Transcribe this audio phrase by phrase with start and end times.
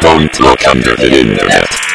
[0.00, 1.89] Don't look under the internet.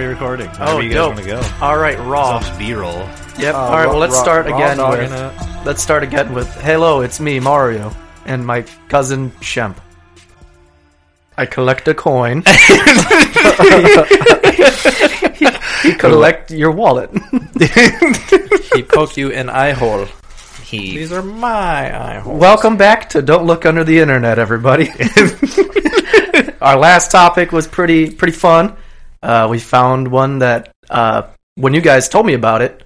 [0.00, 0.48] Already recording.
[0.58, 1.14] Oh, Wherever you guys dope.
[1.14, 1.42] want to go.
[1.60, 2.38] All right, raw.
[2.38, 3.06] It's off B-roll.
[3.38, 3.54] Yep.
[3.54, 3.86] Uh, All right.
[3.88, 5.12] Well, let's raw- start raw again with.
[5.12, 5.66] it.
[5.66, 6.48] Let's start again with.
[6.62, 7.92] Hello, it's me, Mario,
[8.24, 9.76] and my cousin Shemp.
[11.36, 12.42] I collect a coin.
[15.82, 17.10] he collect your wallet.
[18.72, 20.06] He poke you in eye hole.
[20.62, 22.40] He These are my eye holes.
[22.40, 24.88] Welcome back to Don't Look Under the Internet, everybody.
[26.62, 28.76] Our last topic was pretty pretty fun.
[29.22, 31.22] Uh, we found one that uh,
[31.56, 32.82] when you guys told me about it,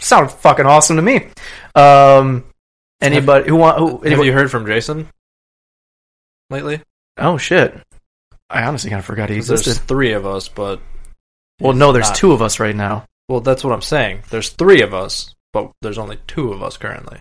[0.00, 1.28] sounded fucking awesome to me.
[1.74, 2.44] Um,
[3.00, 3.98] anybody who want who?
[4.08, 5.08] Have you heard from Jason
[6.50, 6.80] lately?
[7.18, 7.76] oh shit!
[8.48, 10.80] I honestly kind of forgot he 'Cause There's three of us, but
[11.60, 13.04] Well, no, there's not- two of us right now.
[13.28, 14.22] Well, that's what I'm saying.
[14.30, 17.18] There's three of us, but there's only two of us currently.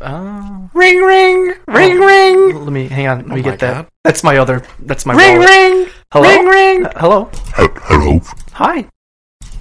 [0.00, 2.64] Uh, ring ring ring ring.
[2.64, 3.18] Let me hang on.
[3.18, 3.74] Let me Oh get that.
[3.74, 3.86] God.
[4.04, 4.62] That's my other.
[4.78, 5.48] That's my ring wallet.
[5.50, 5.88] ring.
[6.12, 6.28] Hello.
[6.28, 6.86] Ring, ring.
[6.86, 7.30] Uh, hello.
[7.56, 8.20] He- Hello.
[8.54, 8.84] Hi.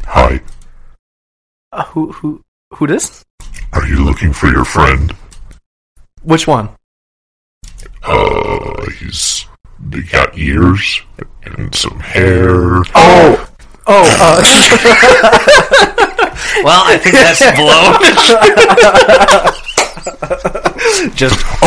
[0.06, 0.42] Hi.
[1.72, 2.42] Uh, who who
[2.74, 3.24] who this?
[3.74, 5.16] Are you looking for your friend?
[6.24, 6.70] Which one?
[8.04, 9.46] Uh, he's
[9.94, 11.02] he got ears
[11.44, 12.82] and some hair.
[12.96, 13.48] Oh,
[13.86, 14.42] oh, uh,
[16.64, 17.94] Well, I think that's blown.
[21.16, 21.38] Just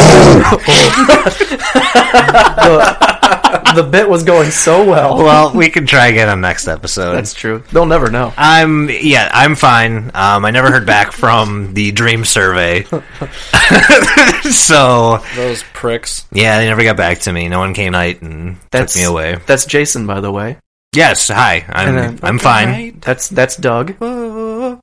[2.42, 5.16] the, the bit was going so well.
[5.18, 7.14] well, we can try again on next episode.
[7.14, 7.62] That's true.
[7.72, 8.32] They'll never know.
[8.36, 10.10] I'm yeah, I'm fine.
[10.14, 12.84] Um, I never heard back from the Dream Survey,
[14.50, 16.26] so Those pricks.
[16.32, 17.48] yeah, they never got back to me.
[17.48, 19.38] No one came night and That's took me away.
[19.46, 20.58] That's Jason, by the way.
[20.94, 21.64] Yes, hi.
[21.68, 22.98] I'm then- I'm fine.
[23.00, 24.78] That's that's Doug, and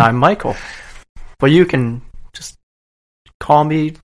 [0.00, 0.56] I'm Michael.
[1.38, 2.02] But you can
[2.32, 2.56] just
[3.40, 3.94] call me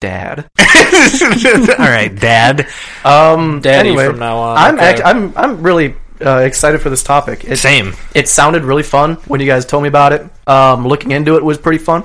[0.00, 0.48] Dad.
[0.58, 2.68] All right, Dad.
[3.04, 3.60] Um.
[3.60, 4.56] Daddy anyway, from now on.
[4.58, 4.84] I'm okay.
[4.84, 5.94] act- I'm I'm really
[6.24, 7.44] uh, excited for this topic.
[7.44, 7.94] It, Same.
[8.14, 10.26] it sounded really fun when you guys told me about it.
[10.46, 12.04] Um, looking into it was pretty fun.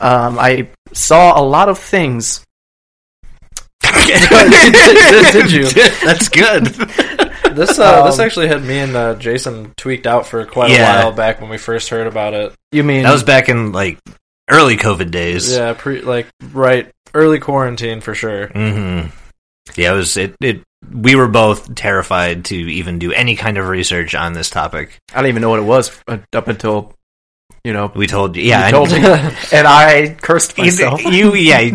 [0.00, 2.44] Um, I saw a lot of things.
[3.82, 5.68] did, did you?
[6.04, 6.64] That's good.
[7.54, 11.00] this uh, this Um, actually had me and uh, Jason tweaked out for quite Yeah.
[11.00, 12.52] a while back when we first heard about it.
[12.72, 13.98] You mean That was back in like
[14.48, 15.52] early COVID days.
[15.56, 18.48] Yeah, pre like right early quarantine for sure.
[18.48, 19.06] hmm
[19.76, 20.16] Yeah, it was.
[20.16, 20.62] It, it.
[20.92, 24.96] We were both terrified to even do any kind of research on this topic.
[25.12, 26.94] I don't even know what it was uh, up until
[27.64, 28.42] you know We told you.
[28.44, 28.98] Yeah, you I- told me,
[29.52, 31.02] and I cursed myself.
[31.02, 31.70] You, yeah.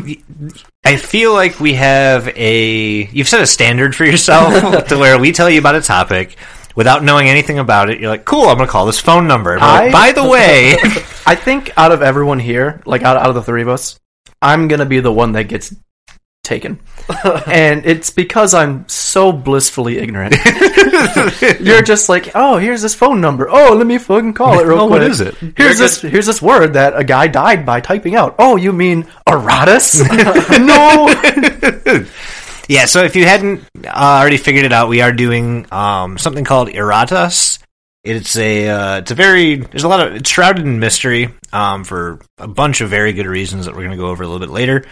[0.86, 3.06] I feel like we have a.
[3.08, 6.38] You've set a standard for yourself to where we tell you about a topic
[6.76, 8.00] without knowing anything about it.
[8.00, 8.48] You're like, cool.
[8.48, 9.52] I'm going to call this phone number.
[9.52, 10.74] We're like, By the way,
[11.26, 14.00] I think out of everyone here, like out, out of the three of us,
[14.42, 15.74] I'm gonna be the one that gets
[16.44, 16.82] taken,
[17.48, 20.36] and it's because I'm so blissfully ignorant.
[21.62, 23.48] You're just like, oh, here's this phone number.
[23.50, 25.00] Oh, let me fucking call it real Oh, quick.
[25.00, 25.36] what is it?
[25.56, 26.02] Here's this.
[26.02, 28.36] Here's this word that a guy died by typing out.
[28.38, 30.02] Oh, you mean Erratas?
[30.66, 31.08] no.
[32.68, 32.86] Yeah.
[32.86, 36.70] So if you hadn't uh, already figured it out, we are doing um, something called
[36.70, 37.60] Erratas.
[38.04, 41.84] It's a uh, it's a very there's a lot of it's shrouded in mystery um,
[41.86, 44.46] for a bunch of very good reasons that we're going to go over a little
[44.46, 44.84] bit later.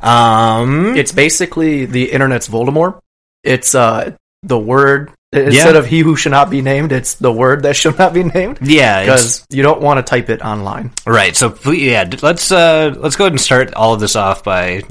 [0.00, 3.00] Um, It's basically the internet's Voldemort.
[3.44, 5.78] It's uh the word instead Yeah.
[5.78, 6.92] of he who should not be named.
[6.92, 10.28] It's the word that should not be named yeah, because you don't want to type
[10.30, 10.90] it online.
[11.06, 11.34] right.
[11.34, 14.82] So yeah, let's uh, let's go ahead and start all of this off by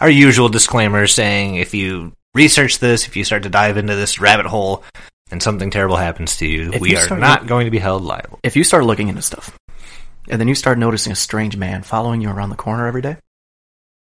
[0.00, 4.20] our usual disclaimer saying if you research this, if you start to dive into this
[4.20, 4.82] rabbit hole,
[5.30, 7.70] and something terrible happens to you, If we you are start not look- going to
[7.70, 8.38] be held liable.
[8.42, 9.56] If you start looking into stuff,
[10.28, 13.16] and then you start noticing a strange man following you around the corner every day,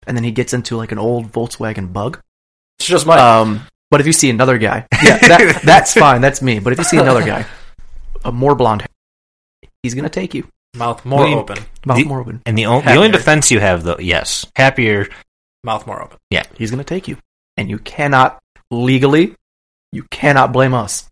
[0.07, 2.19] and then he gets into like an old Volkswagen Bug.
[2.79, 6.21] It's just my Um, but if you see another guy, yeah, that, that's fine.
[6.21, 6.59] That's me.
[6.59, 7.45] But if you see another guy,
[8.25, 10.47] a more blonde hair, he's gonna take you.
[10.75, 11.57] mouth more we- open.
[11.85, 12.41] Mouth The- more open.
[12.45, 13.11] And the, o- the only Happier.
[13.11, 15.07] defense you have, though, yes, happier.
[15.63, 16.17] Mouth more open.
[16.29, 17.17] Yeah, he's gonna take you,
[17.57, 18.39] and you cannot
[18.71, 19.35] legally,
[19.91, 21.09] you cannot blame us.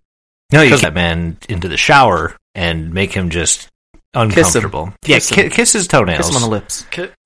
[0.51, 3.69] No, you 'Cause- get that man into the shower and make him just
[4.13, 4.93] uncomfortable.
[5.05, 5.35] yeah, Kiss him.
[5.49, 6.17] ki- kiss his toenails.
[6.17, 6.85] Kiss him on the lips.
[6.91, 7.07] Ki-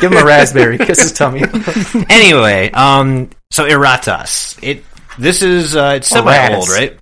[0.00, 0.78] Give him a raspberry.
[0.78, 1.42] Kiss his tummy.
[2.10, 4.84] anyway, um, so Erratas, it
[5.18, 6.98] This is uh, it's semi old, right?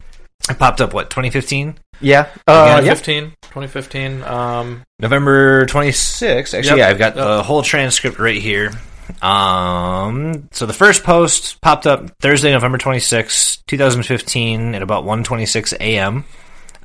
[0.51, 2.29] It popped up what 2015, Yeah.
[2.47, 2.95] Uh, yeah.
[2.95, 4.23] 2015, 2015.
[4.25, 6.55] Um, November 26th.
[6.55, 6.77] Actually, Yep.
[6.79, 7.25] yeah, I've got Yep.
[7.25, 8.73] the whole transcript right here.
[9.23, 16.25] Um, so the first post popped up Thursday, November 26th, 2015, at about 1:26 a.m.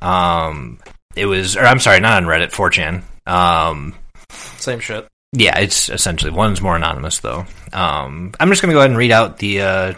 [0.00, 0.78] Um,
[1.16, 3.02] it was, or I'm sorry, not on Reddit, 4chan.
[3.30, 3.94] Um,
[4.30, 5.06] same shit.
[5.32, 7.44] Yeah, it's essentially one's more anonymous though.
[7.72, 9.92] Um, I'm just gonna go ahead and read out the uh,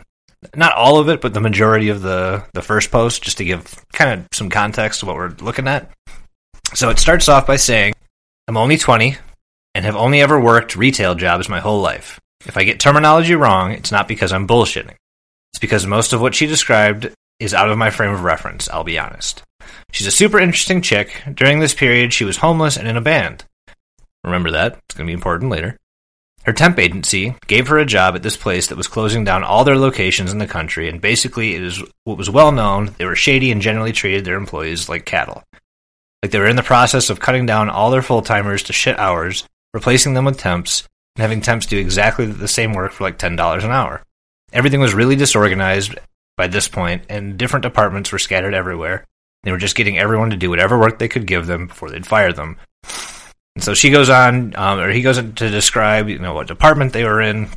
[0.55, 3.85] not all of it, but the majority of the the first post, just to give
[3.93, 5.91] kind of some context to what we're looking at.
[6.75, 7.95] So it starts off by saying,
[8.49, 9.19] "I'm only 20
[9.75, 12.21] and have only ever worked retail jobs my whole life.
[12.47, 14.95] If I get terminology wrong, it's not because I'm bullshitting.
[15.53, 17.11] It's because most of what she described
[17.41, 18.69] is out of my frame of reference.
[18.69, 19.43] I'll be honest.
[19.93, 21.23] She's a super interesting chick.
[21.33, 23.45] During this period, she was homeless and in a band."
[24.25, 24.79] Remember that.
[24.89, 25.77] It's going to be important later.
[26.47, 29.65] Her temp agency gave her a job at this place that was closing down all
[29.65, 32.95] their locations in the country, and basically, it was what was well known.
[32.99, 35.43] They were shady and generally treated their employees like cattle.
[36.23, 38.97] Like they were in the process of cutting down all their full timers to shit
[38.97, 39.45] hours,
[39.75, 40.85] replacing them with temps,
[41.17, 44.03] and having temps do exactly the same work for like $10 an hour.
[44.53, 45.99] Everything was really disorganized
[46.37, 49.05] by this point, and different departments were scattered everywhere.
[49.43, 52.07] They were just getting everyone to do whatever work they could give them before they'd
[52.07, 52.57] fire them.
[53.57, 56.47] And so she goes on, um, or he goes on to describe, you know, what
[56.47, 57.49] department they were in,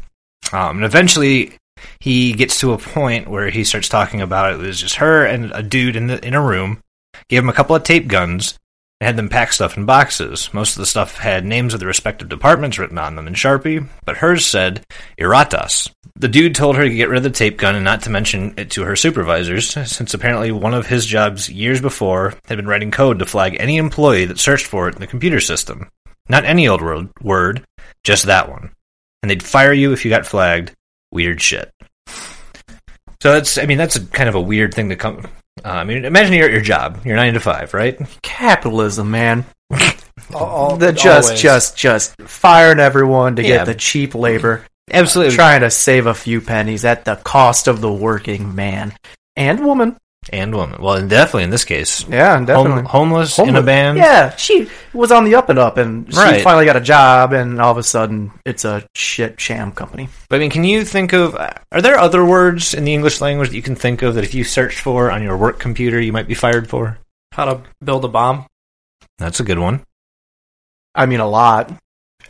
[0.54, 1.57] um, and eventually
[2.00, 5.51] he gets to a point where he starts talking about it was just her and
[5.54, 6.80] a dude in the in a room,
[7.28, 8.57] gave him a couple of tape guns,
[9.00, 10.54] and had them pack stuff in boxes.
[10.54, 13.88] Most of the stuff had names of the respective departments written on them in Sharpie,
[14.06, 14.84] but hers said
[15.19, 15.90] Erratas.
[16.16, 18.54] The dude told her to get rid of the tape gun and not to mention
[18.57, 22.92] it to her supervisors, since apparently one of his jobs years before had been writing
[22.92, 25.90] code to flag any employee that searched for it in the computer system.
[26.28, 27.63] Not any old word, word
[28.04, 28.72] just that one.
[29.24, 30.74] And they'd fire you if you got flagged.
[31.12, 31.72] Weird shit.
[33.22, 35.28] So that's, I mean, that's a kind of a weird thing to come.
[35.63, 37.01] Uh, I mean, imagine you're at your job.
[37.06, 38.00] You're nine to five, right?
[38.21, 39.45] Capitalism, man.
[40.33, 41.41] All, The just, always.
[41.41, 43.57] just, just firing everyone to Yeah.
[43.57, 45.35] get the cheap labor, Absolutely.
[45.35, 48.94] trying to save a few pennies at the cost of the working man
[49.35, 49.97] and woman.
[50.31, 50.81] And woman.
[50.81, 52.07] Well, and definitely in this case.
[52.07, 52.83] Yeah, Home, definitely.
[52.83, 53.97] homeless, in a band.
[53.97, 56.43] Yeah, she was on the up and up, and she Right.
[56.43, 60.07] finally got a job, and all of a sudden, it's a shit sham company.
[60.29, 61.35] But I mean, can you think of.
[61.71, 64.33] Are there other words in the English language that you can think of that if
[64.35, 66.97] you search for on your work computer, you might be fired for?
[67.31, 68.45] How to build a bomb?
[69.17, 69.81] That's a good one.
[70.95, 71.71] I mean, a lot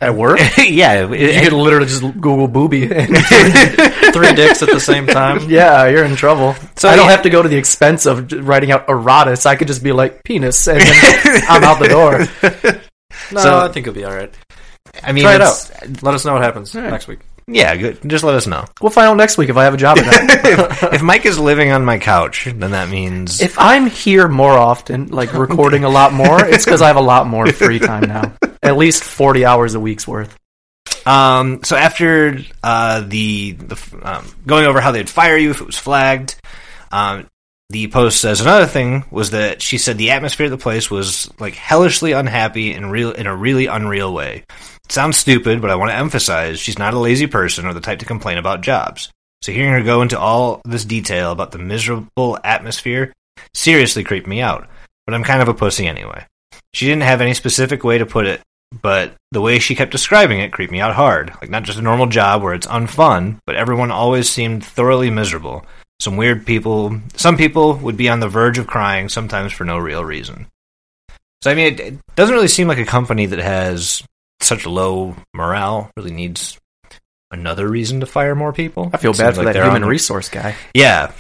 [0.02, 0.40] at work.
[0.58, 1.06] yeah.
[1.08, 2.88] you it- could literally just Google booby.
[4.12, 5.50] Three dicks at the same time.
[5.50, 6.56] yeah, you're in trouble.
[6.76, 7.12] So I don't yeah.
[7.12, 9.46] have to go to the expense of writing out Erratas.
[9.46, 12.20] I could just be like penis, and then I'm out the door.
[13.32, 14.34] No, So- I think it'll be all right.
[15.04, 16.90] I mean, Try it it's- Let us know what happens right.
[16.90, 17.20] next week.
[17.52, 18.00] Yeah, good.
[18.08, 18.66] Just let us know.
[18.82, 20.14] We'll find out next week if I have a job or not.
[20.94, 25.08] if Mike is living on my couch, then that means if I'm here more often,
[25.08, 28.34] like recording a lot more, it's because I have a lot more free time now.
[28.62, 30.38] At least 40 hours a week's worth.
[31.06, 35.66] Um, so after uh, the, the um, going over how they'd fire you if it
[35.66, 36.36] was flagged,
[36.92, 37.28] um,
[37.70, 41.30] the post says another thing was that she said the atmosphere of the place was
[41.40, 44.44] like hellishly unhappy in real in a really unreal way.
[44.90, 48.00] Sounds stupid, but I want to emphasize she's not a lazy person or the type
[48.00, 49.12] to complain about jobs.
[49.42, 53.14] So hearing her go into all this detail about the miserable atmosphere
[53.54, 54.68] seriously creeped me out.
[55.06, 56.26] But I'm kind of a pussy anyway.
[56.74, 58.42] She didn't have any specific way to put it,
[58.82, 61.32] but the way she kept describing it creeped me out hard.
[61.40, 65.66] Like not just a normal job where it's unfun, but everyone always seemed thoroughly miserable.
[66.00, 69.78] Some weird people, some people would be on the verge of crying, sometimes for no
[69.78, 70.48] real reason.
[71.44, 74.04] So I mean, it, it doesn't really seem like a company that has
[74.42, 76.58] such low morale really needs
[77.32, 78.90] another reason to fire more people.
[78.94, 80.56] I feel bad for like that human resource guy.
[80.74, 81.12] yeah.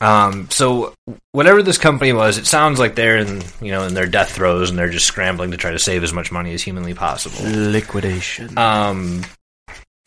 [0.00, 0.94] Um, so
[1.30, 4.68] whatever this company was, it sounds like they're in you know in their death throes
[4.68, 7.36] and they're just scrambling to try to save as much money as humanly possible.
[7.48, 8.58] Liquidation.
[8.58, 9.22] Um,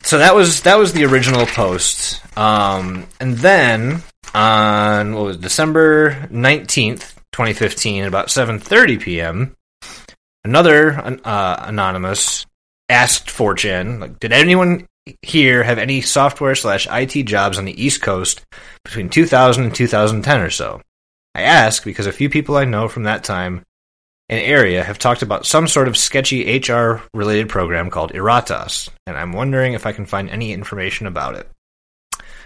[0.02, 2.20] so that was that was the original post.
[2.36, 4.02] Um, and then
[4.34, 9.54] on what was it, December nineteenth, twenty fifteen, at about seven thirty p.m.,
[10.46, 12.46] another uh, anonymous
[12.88, 14.86] asked 4chan, like, did anyone
[15.22, 18.42] here have any software slash IT jobs on the East Coast
[18.84, 20.80] between 2000 and 2010 or so?
[21.34, 23.62] I ask because a few people I know from that time
[24.28, 29.16] and area have talked about some sort of sketchy HR related program called Erratas, and
[29.16, 31.48] I'm wondering if I can find any information about it.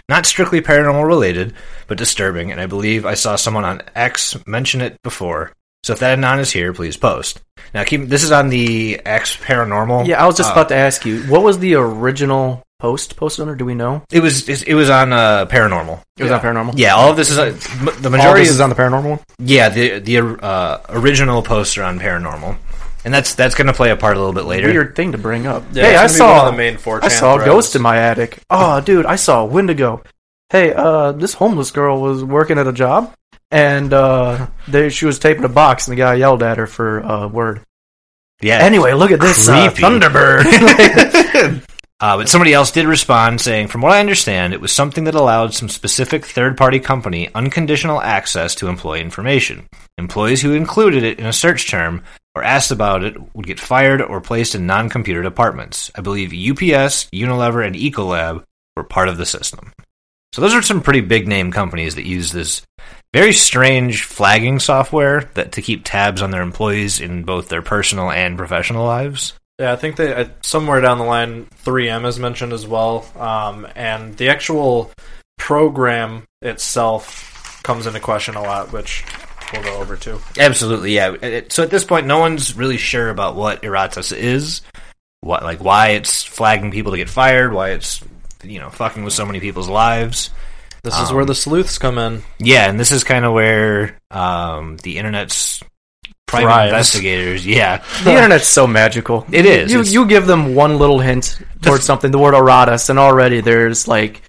[0.09, 1.53] Not strictly paranormal related,
[1.87, 5.53] but disturbing, and I believe I saw someone on X mention it before.
[5.83, 7.41] So if that anon is here, please post.
[7.73, 10.05] Now keep this is on the X paranormal.
[10.07, 13.43] yeah, I was just uh, about to ask you, what was the original post posted
[13.43, 14.03] on, or do we know?
[14.11, 16.01] It was it was on uh, paranormal.
[16.17, 16.73] It was on Paranormal.
[16.77, 17.45] Yeah, all of this is uh,
[17.99, 19.19] the All majority this is is on the Paranormal one.
[19.39, 22.57] yeah the the uh, original poster on paranormal,
[23.05, 24.67] and that's that's going to play a part a little bit later.
[24.67, 25.63] Weird thing to bring up.
[25.73, 27.75] Yeah, hey, I it's gonna be saw one the main 4chan I saw a ghost
[27.75, 28.39] in my attic.
[28.51, 30.03] Oh, dude, I saw a Wendigo.
[30.49, 33.13] Hey, uh, this homeless girl was working at a job,
[33.51, 36.99] and uh, they, she was taping a box, and the guy yelled at her for
[36.99, 37.61] a word.
[38.41, 38.57] Yeah.
[38.59, 39.83] Anyway, look at this uh, Creepy.
[39.83, 41.65] Thunderbird.
[42.01, 45.13] Uh, but somebody else did respond saying, from what I understand, it was something that
[45.13, 49.69] allowed some specific third party company unconditional access to employee information.
[49.99, 52.01] Employees who included it in a search term
[52.33, 55.91] or asked about it would get fired or placed in non computer departments.
[55.93, 59.71] I believe UPS, Unilever, and Ecolab were part of the system.
[60.33, 62.63] So those are some pretty big name companies that use this
[63.13, 68.09] very strange flagging software that to keep tabs on their employees in both their personal
[68.11, 69.33] and professional lives.
[69.59, 73.67] Yeah, I think they uh, somewhere down the line, 3M is mentioned as well, um,
[73.75, 74.91] and the actual
[75.37, 79.03] program itself comes into question a lot, which
[79.53, 80.19] we'll go over too.
[80.39, 81.13] Absolutely, yeah.
[81.21, 84.61] It- So at this point, no one's really sure about what Erratas is,
[85.19, 88.01] what like why it's flagging people to get fired, why it's
[88.43, 90.31] you know fucking with so many people's lives.
[90.83, 92.23] This is Um, where the sleuths come in.
[92.39, 95.61] Yeah, and this is kind of where um, the internet's
[96.25, 96.69] private Thrives.
[96.71, 97.45] investigators.
[97.45, 99.25] Yeah, the internet's so magical.
[99.31, 99.71] It is.
[99.71, 103.87] You you give them one little hint towards something, the word Erratas, and already there's
[103.87, 104.21] like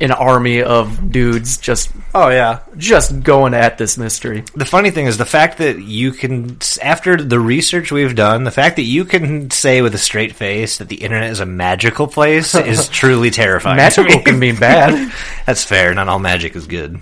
[0.00, 4.44] an army of dudes just Oh yeah, just going at this mystery.
[4.54, 8.50] the funny thing is the fact that you can, after the research we've done, the
[8.50, 12.06] fact that you can say with a straight face that the internet is a magical
[12.06, 13.76] place is truly terrifying.
[13.76, 14.22] to Magical me.
[14.24, 15.12] can mean bad.
[15.46, 15.92] That's fair.
[15.94, 17.00] Not all magic is good.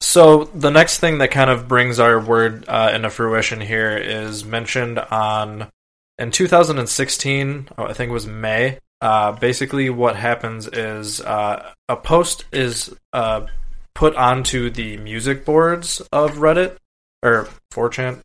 [0.00, 4.44] So the next thing that kind of brings our word uh, into fruition here is
[4.44, 5.68] mentioned on
[6.18, 7.68] in 2016.
[7.76, 8.78] oh, I think it was May.
[9.00, 13.46] Uh, basically, what happens is uh, a post is uh,
[13.94, 16.76] put onto the music boards of Reddit
[17.22, 18.20] or 4chan.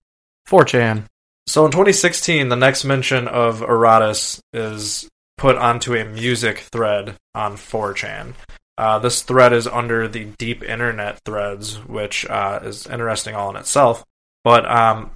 [0.47, 1.05] 4chan.
[1.47, 7.55] So in 2016, the next mention of Erratas is put onto a music thread on
[7.55, 8.33] 4chan.
[8.77, 13.55] Uh, this thread is under the deep internet threads, which uh, is interesting all in
[13.55, 14.03] itself.
[14.43, 15.11] But um,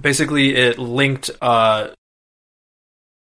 [0.00, 1.88] basically, it linked, uh,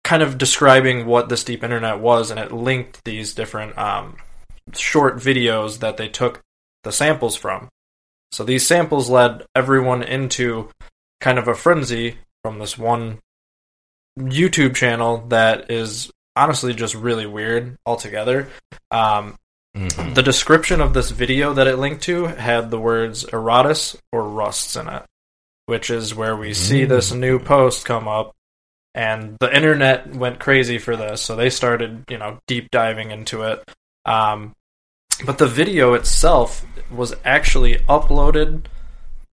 [0.06, 4.16] kind of describing what this deep internet was, and it linked these different um,
[4.74, 6.42] short videos that they took
[6.84, 7.68] the samples from.
[8.32, 10.70] So these samples led everyone into
[11.20, 13.18] kind of a frenzy from this one
[14.20, 18.48] YouTube channel that is honestly just really weird altogether.
[18.92, 19.36] Um,
[19.76, 20.14] Mm-hmm.
[20.14, 24.78] the description of this video that it linked to had the words Erratas or rusts
[24.78, 25.04] in it,
[25.66, 28.32] which is where we see this new post come up.
[28.96, 33.42] And the internet went crazy for this, so they started, you know, deep diving into
[33.44, 33.62] it.
[34.06, 34.54] Um,
[35.26, 38.68] but the video itself was actually uploaded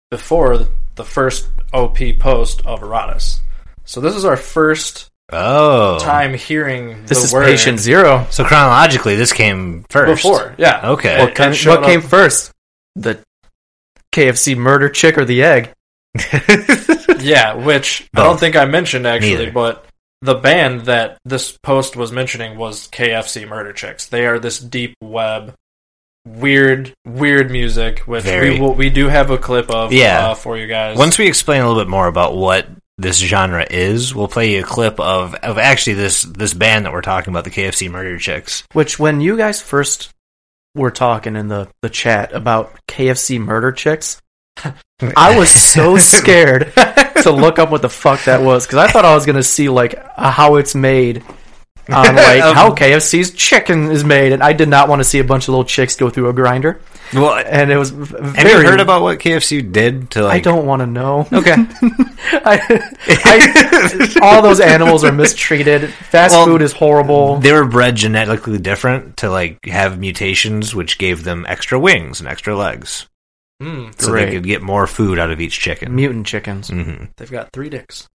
[0.10, 3.40] before the first OP post of Erratas.
[3.84, 8.26] So this is our first Oh, time hearing This the is word patient zero.
[8.32, 10.24] So chronologically, this came first.
[10.24, 10.56] before.
[10.58, 10.82] Yeah.
[10.92, 11.20] Okay.
[11.20, 12.52] What, came, it showed what came up- first?
[12.96, 13.20] The
[14.16, 15.72] KFC murder chick or the egg?
[17.26, 19.52] Yeah, which I don't think I mentioned actually, Neither.
[19.52, 19.86] but
[20.22, 24.08] the band that this post was mentioning was KFC Murder Chicks.
[24.08, 25.54] They are this deep web,
[26.28, 28.52] weird, weird music, which Very.
[28.56, 30.30] we will, we do have a clip of Yeah.
[30.30, 30.98] uh, for you guys.
[30.98, 34.60] Once we explain a little bit more about what this genre is, we'll play you
[34.60, 38.18] a clip of of actually this this band that we're talking about, the KFC Murder
[38.18, 38.64] Chicks.
[38.74, 40.10] Which, when you guys first
[40.76, 44.22] were talking in the, the chat about KFC murder chicks,
[45.16, 46.74] I was so scared
[47.24, 49.70] to look up what the fuck that was because I thought I was gonna see
[49.70, 51.24] like how it's made
[51.90, 55.18] on like Um, how KFC's chicken is made, and I did not want to see
[55.20, 56.80] a bunch of little chicks go through a grinder,
[57.14, 58.32] Well, and it was very.
[58.36, 60.34] have you heard about what KFC did to like?
[60.34, 61.28] I don't want to know.
[61.34, 61.56] Okay.
[62.32, 62.92] I,
[63.26, 65.90] I, all those animals are mistreated.
[65.92, 67.38] Fast Well, food is horrible.
[67.40, 72.30] They were bred genetically different to like have mutations, which gave them extra wings and
[72.30, 73.08] extra legs,
[73.62, 74.26] Mm, so Great.
[74.26, 75.94] they could get more food out of each chicken.
[75.96, 76.70] Mutant chickens.
[76.70, 78.08] hmm they've got three dicks.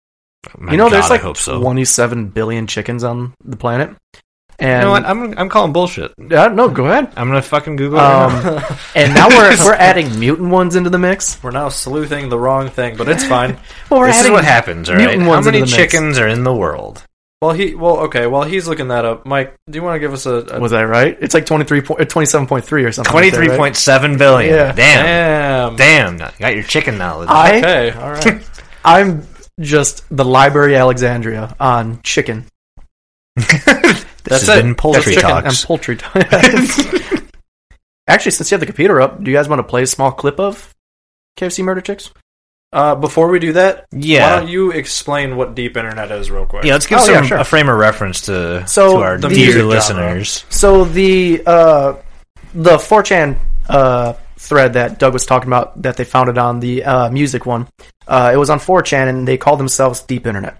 [0.70, 1.60] you know, there's like hope so.
[1.60, 3.90] 27 billion chickens on the planet.
[3.90, 4.18] you
[4.66, 5.04] And know what?
[5.04, 6.12] I'm I'm calling bullshit.
[6.18, 7.12] Uh, no, go ahead.
[7.16, 8.02] I'm gonna fucking Google it.
[8.04, 8.62] Um,
[8.94, 11.42] and now we're we're adding mutant ones into the mix.
[11.42, 13.58] We're now sleuthing the wrong thing, but it's fine.
[13.90, 15.10] Well, we're This is what happens, all right?
[15.18, 15.72] How many into the mix.
[15.74, 17.02] chickens are in the world?
[17.42, 18.26] Well, he well okay.
[18.26, 20.72] While he's looking that up, Mike, do you want to give us a, a Was
[20.72, 21.16] I right?
[21.20, 23.12] It's like 23 po- uh, 27.3 or something.
[23.14, 23.58] like Twenty right?
[23.58, 24.54] point seven billion.
[24.54, 24.72] Yeah.
[24.72, 25.76] Damn.
[25.76, 26.16] damn?
[26.18, 26.32] Damn.
[26.38, 27.28] Got your chicken knowledge.
[27.30, 28.50] I Okay, all right.
[28.84, 29.26] I'm
[29.60, 32.46] just the Library Alexandria on chicken.
[34.24, 34.62] This That's has it.
[34.62, 35.60] been Poultry That's chicken Talks.
[35.60, 36.80] and poultry talks.
[38.08, 40.12] Actually, since you have the computer up, do you guys want to play a small
[40.12, 40.72] clip of
[41.38, 42.10] KFC Murder Chicks?
[42.74, 44.34] Uh, before we do that, Yeah.
[44.34, 46.64] why don't you explain what deep internet is real quick?
[46.64, 47.38] yeah, let's give Oh, some yeah, sure.
[47.38, 49.74] a frame of reference to, So, to our the dear music genre.
[49.74, 50.44] listeners.
[50.50, 51.92] So the uh,
[52.52, 53.36] the 4chan
[53.68, 57.68] uh, thread that Doug was talking about that they founded on the uh, music one,
[58.08, 60.56] uh, it was on 4chan and they called themselves Deep Internet.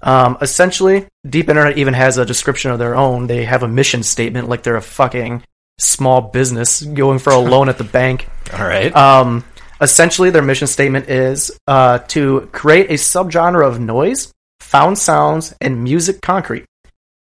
[0.00, 3.26] Um, essentially, Deep Internet even has a description of their own.
[3.26, 5.42] They have a mission statement like they're a fucking
[5.80, 8.28] small business going for a loan at the bank.
[8.56, 8.94] All right.
[8.94, 9.42] Um,
[9.80, 15.82] essentially, their mission statement is uh, to create a subgenre of noise, found sounds, and
[15.82, 16.64] music concrete.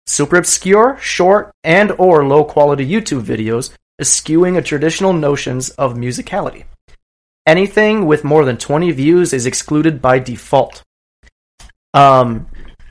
[0.05, 6.65] Super obscure, short, and or low quality YouTube videos, eschewing a traditional notions of musicality.
[7.45, 10.81] Anything with more than 20 views is excluded by default.
[11.93, 12.47] Um,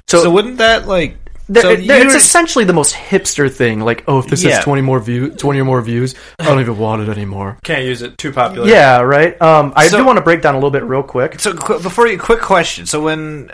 [0.09, 1.16] so, so, wouldn't that like
[1.49, 3.81] there- so there- it's essentially the most hipster thing.
[3.81, 4.57] Like, oh, if this Yeah.
[4.57, 7.59] has 20 more view, 20 or more views, I don't even want it anymore.
[7.65, 8.17] Can't use it.
[8.19, 8.69] Too popular.
[8.69, 9.41] Yeah, right.
[9.43, 11.41] Um, I So- do want to break down a little bit real quick.
[11.41, 12.87] So qu- before you, quick question.
[12.87, 13.51] So when,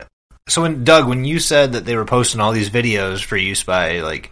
[0.48, 3.62] so when Doug, when you said that they were posting all these videos for use
[3.62, 4.30] by like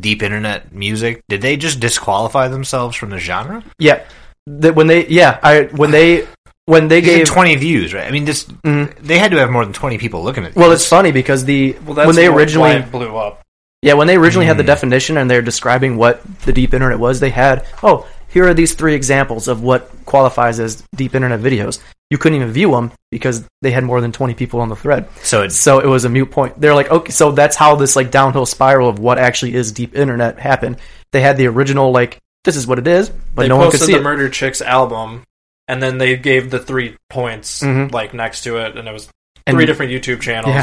[0.00, 3.62] deep internet music, did they just disqualify themselves from the genre?
[3.78, 4.00] Yeah,
[4.46, 6.26] that when they yeah I when they
[6.66, 8.06] when they They gave gave twenty views, right?
[8.06, 8.94] I mean, this Mhm.
[9.00, 10.54] they had to have more than twenty people looking at.
[10.56, 10.80] well, these.
[10.80, 13.42] it's funny because the Well, that's when they originally why it blew up.
[13.82, 14.66] yeah when they originally had the Mm.
[14.74, 18.74] definition and they're describing what the deep internet was, they had oh here are these
[18.74, 21.78] three examples of what qualifies as deep internet videos.
[22.10, 25.06] You couldn't even view them because they had more than twenty people on the thread.
[25.22, 26.60] so it's So it was a mute point.
[26.60, 29.94] They're like, okay, so that's how this like downhill spiral of what actually is deep
[29.96, 30.76] internet happened.
[31.12, 33.80] They had the original like this is what it is, but they no one could
[33.80, 34.02] see the it.
[34.02, 35.22] Murder Chicks album,
[35.68, 37.92] and then they gave the three points Mhm.
[37.92, 39.08] like next to it, and it was
[39.46, 40.54] And- three different YouTube channels.
[40.54, 40.62] Yeah.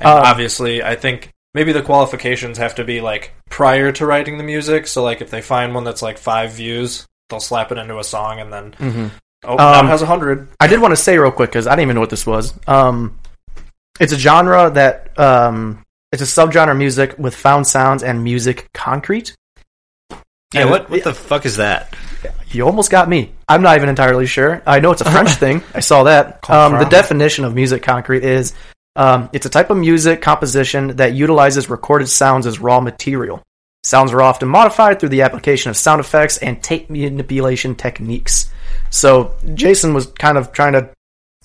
[0.00, 4.38] And Um, obviously, I think maybe the qualifications have to be like prior to writing
[4.38, 4.86] the music.
[4.86, 8.04] So, like, if they find one that's like five views, they'll slap it into a
[8.04, 9.10] song, and then Mhm.
[9.44, 10.48] oh, Um, has a hundred.
[10.60, 12.54] I did want to say real quick because I didn't even know what this was.
[12.66, 13.18] Um,
[13.98, 18.66] it's a genre that um, it's a subgenre of music with found sounds and music
[18.72, 19.34] concrete.
[20.52, 20.62] yeah.
[20.62, 21.92] and- What what the fuck is that?
[22.50, 23.32] You almost got me.
[23.48, 24.62] I'm not even entirely sure.
[24.66, 25.62] I know it's a French thing.
[25.74, 26.48] I saw that.
[26.50, 28.52] Um, the definition of music concrete is
[28.96, 33.42] um, it's a type of music composition that utilizes recorded sounds as raw material.
[33.84, 38.50] Sounds are often modified through the application of sound effects and tape manipulation techniques.
[38.90, 40.90] So Jason was kind of trying to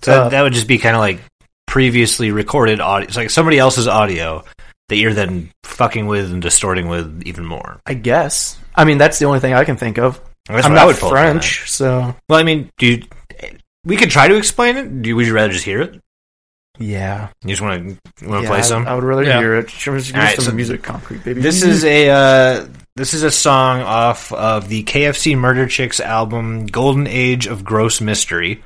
[0.01, 1.21] So Uh, that would just be kind of like
[1.67, 3.07] previously recorded audio.
[3.07, 4.43] It's like somebody else's audio
[4.89, 7.79] that you're then fucking with and distorting with even more.
[7.85, 8.57] I guess.
[8.75, 10.19] I mean, that's the only thing I can think of.
[10.47, 12.15] That's I'm not would pull French, so.
[12.27, 13.03] Well, I mean, do you,
[13.85, 15.01] we could try to explain it.
[15.01, 15.99] Do you, would you rather just hear it?
[16.79, 17.29] yeah.
[17.43, 18.87] You just want to want to play some?
[18.87, 19.39] I, would rather Yeah.
[19.39, 19.69] hear it.
[19.69, 21.39] Sure, Give me Alright, some so music, concrete baby.
[21.41, 26.65] This is a uh, this is a song off of the KFC Murder Chicks album
[26.65, 28.63] Golden Age of Gross Mystery.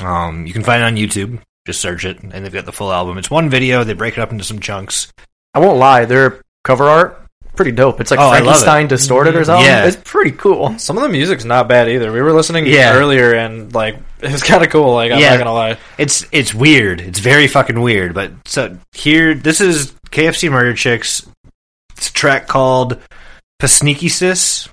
[0.00, 1.40] Um, you can find it on YouTube.
[1.66, 3.18] Just search it, and they've got the full album.
[3.18, 3.82] It's one video.
[3.82, 5.12] They break it up into some chunks.
[5.52, 6.04] I won't lie.
[6.04, 7.25] Their cover art
[7.56, 8.00] pretty dope.
[8.00, 9.64] It's like Oh, I love Frankenstein distorted or something.
[9.66, 9.86] Yeah.
[9.86, 10.78] It's pretty cool.
[10.78, 12.12] Some of the music's not bad either.
[12.12, 12.94] We were listening Yeah.
[12.94, 14.94] earlier, and like it was kind of cool.
[14.94, 15.30] Like I'm Yeah.
[15.30, 15.78] not gonna lie.
[15.98, 17.00] It's it's weird.
[17.00, 18.14] It's very fucking weird.
[18.14, 21.26] But so here, this is KFC Murder Chicks.
[21.96, 22.98] It's a track called
[23.58, 24.68] "Pasneaky Sis."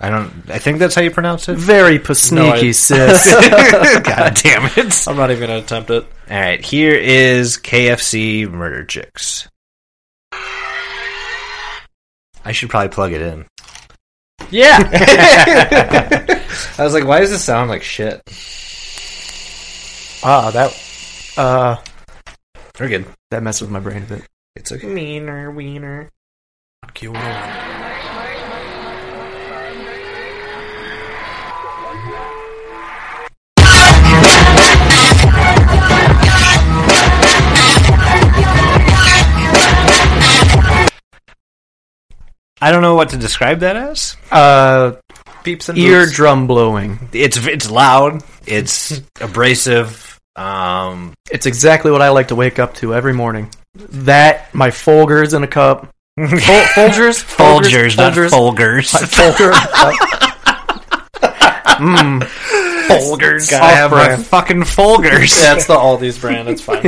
[0.00, 0.32] I don't.
[0.50, 1.56] I think that's how you pronounce it.
[1.56, 3.34] Very No, sneaky, I- sis.
[4.02, 5.06] God damn it!
[5.08, 6.04] I'm not even gonna attempt it.
[6.30, 9.48] All right, here is KFC Murder Chicks.
[12.44, 13.46] I should probably plug it in.
[14.50, 14.78] Yeah.
[16.78, 18.20] I was like, why does this sound like shit?
[20.24, 20.72] ah, that
[21.36, 21.76] uh,
[22.78, 23.06] We're good.
[23.30, 24.22] that messed with my brain a bit.
[24.56, 24.92] It's okay.
[24.92, 26.10] Wiener, wiener.
[42.64, 44.16] I don't know what to describe that as.
[44.30, 44.92] Uh,
[45.44, 45.82] Beeps and boops.
[45.82, 47.08] eardrum blowing.
[47.12, 48.22] It's it's loud.
[48.46, 50.18] It's abrasive.
[50.36, 53.50] Um, It's exactly what I like to wake up to every morning.
[53.74, 55.88] That my Folgers in a cup.
[56.16, 58.30] Fol- Folgers, Folgers, not Folgers.
[58.30, 58.92] Folgers.
[58.94, 59.50] My Folger.
[61.84, 62.22] Mmm.
[62.88, 63.52] Folgers.
[63.52, 64.26] Off I have my brand.
[64.26, 65.40] fucking Folgers.
[65.40, 66.48] Yeah, it's the Aldi's brand.
[66.48, 66.86] It's fine.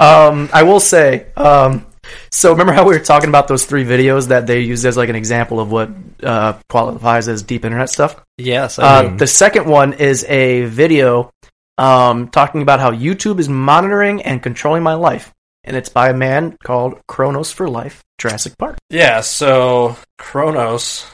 [0.00, 1.86] um, I will say, um,
[2.32, 5.08] so remember how we were talking about those three videos that they used as like
[5.08, 5.90] an example of what
[6.22, 8.16] uh, qualifies as deep internet stuff?
[8.38, 11.30] yes, Uh, the second one is a video
[11.78, 15.32] um, talking about how YouTube is monitoring and controlling my life.
[15.64, 18.76] and it's by a man called Chronos for Life, Jurassic Park.
[18.90, 21.06] Yeah, so Chronos,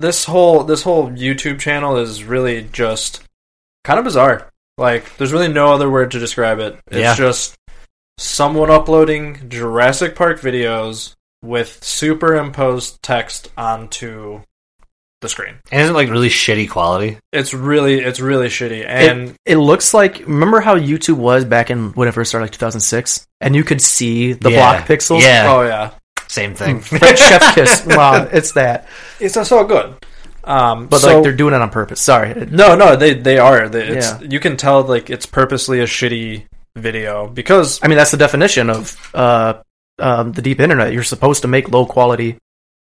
[0.00, 3.22] this whole this whole YouTube channel is really just
[3.84, 4.48] kind of bizarre.
[4.78, 6.78] Like, there's really no other word to describe it.
[6.86, 7.14] It's Yeah.
[7.14, 7.54] just
[8.18, 14.42] someone uploading Jurassic Park videos with superimposed text onto
[15.20, 15.56] the screen.
[15.70, 17.18] And isn't it, like really shitty quality?
[17.32, 18.84] It's really it's really shitty.
[18.86, 23.26] And It looks like remember how YouTube was back in whenever it started, like 2006,
[23.40, 24.56] and you could see the Yeah.
[24.78, 25.20] block pixels.
[25.22, 25.46] Yeah.
[25.48, 25.90] oh yeah,
[26.28, 26.82] Same thing.
[27.00, 27.86] Like Chef Kiss.
[27.86, 28.88] Wow, it's that.
[29.20, 29.94] it's so good.
[30.44, 32.00] Um, But so- like they're doing it on purpose.
[32.00, 32.34] Sorry.
[32.50, 33.68] No, no, they they are.
[33.68, 34.20] They, it's, Yeah.
[34.28, 36.44] You can tell like it's purposely a shitty
[36.76, 39.54] video because I mean, that's the definition of uh,
[39.98, 40.92] um, the deep internet.
[40.92, 42.38] You're supposed to make low quality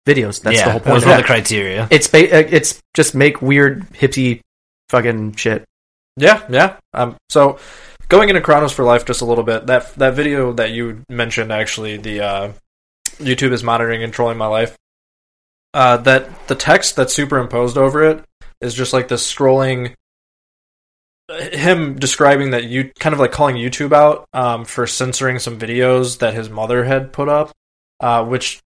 [0.07, 0.41] videos.
[0.41, 0.97] That's yeah, the whole point.
[0.97, 1.87] of one of the criteria.
[1.91, 4.41] It's ba- uh, it's just make weird hippie
[4.89, 5.65] fucking shit.
[6.17, 6.77] yeah, yeah.
[6.93, 7.59] Um, so
[8.09, 9.67] going into Chronos for Life just a little bit.
[9.67, 12.51] That that video that you mentioned actually, the uh,
[13.17, 14.75] YouTube is monitoring and controlling my life.
[15.73, 18.23] Uh, that the text that's superimposed over it
[18.61, 19.93] is just like this scrolling.
[21.29, 26.19] Him describing that you kind of like calling YouTube out um, for censoring some videos
[26.19, 27.51] that his mother had put up,
[28.01, 28.59] uh, which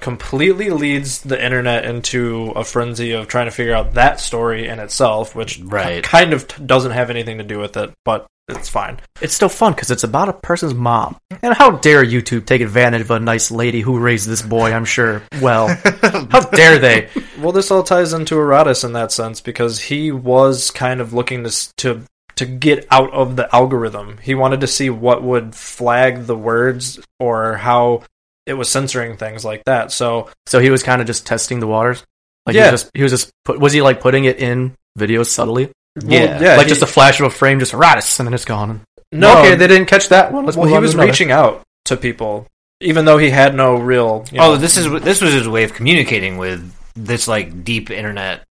[0.00, 4.78] completely leads the internet into a frenzy of trying to figure out that story in
[4.78, 6.04] itself, which Right.
[6.04, 8.98] kind of t- doesn't have anything to do with it, but it's fine.
[9.20, 11.16] It's still fun because it's about a person's mom.
[11.42, 14.72] And how dare YouTube take advantage of a nice lady who raised this boy?
[14.72, 15.22] I'm sure.
[15.40, 15.68] Well,
[16.02, 17.08] how dare they?
[17.38, 21.44] Well, this all ties into Erratas in that sense because he was kind of looking
[21.44, 22.02] to to
[22.36, 24.18] to get out of the algorithm.
[24.22, 28.04] He wanted to see what would flag the words or how
[28.46, 29.90] it was censoring things like that.
[29.92, 32.04] So So he was kind of just testing the waters.
[32.46, 32.66] Like Yeah.
[32.66, 35.70] he was just he was just put, was he like putting it in videos subtly?
[36.02, 36.40] Yeah.
[36.40, 38.82] yeah, like he- just a flash of a frame, just Radis, and then it's gone.
[39.12, 39.38] no.
[39.40, 40.44] okay, they didn't catch that one.
[40.44, 42.46] Let's well, he on was reaching out to people,
[42.80, 44.24] even though he had no real.
[44.30, 47.64] You oh, know, oh, this is this was his way of communicating with this like
[47.64, 48.44] deep internet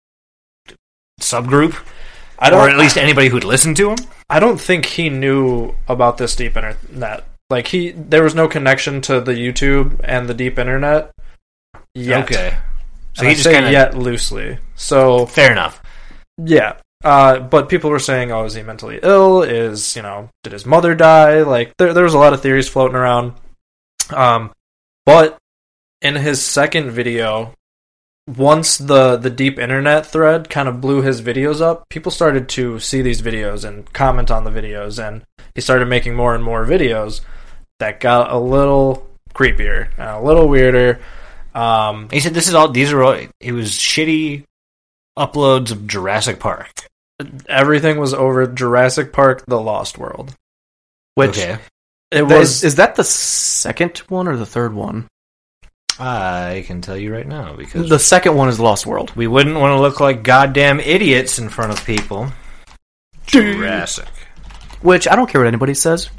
[1.21, 1.77] subgroup,
[2.39, 3.99] I don't or at least anybody who'd listen to him.
[4.29, 7.25] I don't think he knew about this deep internet.
[7.49, 11.13] Like he, there was no connection to the YouTube and the deep internet.
[11.95, 12.25] Yet.
[12.25, 12.57] Okay,
[13.15, 14.59] So so he he just say kind of yet loosely.
[14.75, 15.83] So fair enough.
[16.37, 19.43] yeah, uh, but people were saying, "Oh, is he mentally ill?
[19.43, 22.69] Is you know, did his mother die?" Like there, there was a lot of theories
[22.69, 23.35] floating around.
[24.11, 24.53] Um,
[25.05, 25.39] but
[26.01, 27.53] in his second video,
[28.27, 32.79] once the the deep internet thread kind of blew his videos up, people started to
[32.79, 35.23] see these videos and comment on the videos, and
[35.55, 37.21] he started making more and more videos
[37.79, 41.01] that got a little creepier, a little weirder.
[41.55, 42.69] Um, He said this is all.
[42.69, 43.19] These are all.
[43.41, 44.45] It was shitty
[45.17, 46.71] uploads of Jurassic Park.
[47.49, 50.35] everything was over Jurassic Park: The Lost World.
[51.15, 51.59] Which okay,
[52.11, 55.09] It that- was is, is that the second one or the third one?
[55.99, 59.13] I can tell you right now because The second one is Lost World.
[59.17, 62.31] we wouldn't want to look like goddamn idiots in front of people.
[63.27, 64.09] Jurassic.
[64.83, 66.11] Which I don't care what anybody says.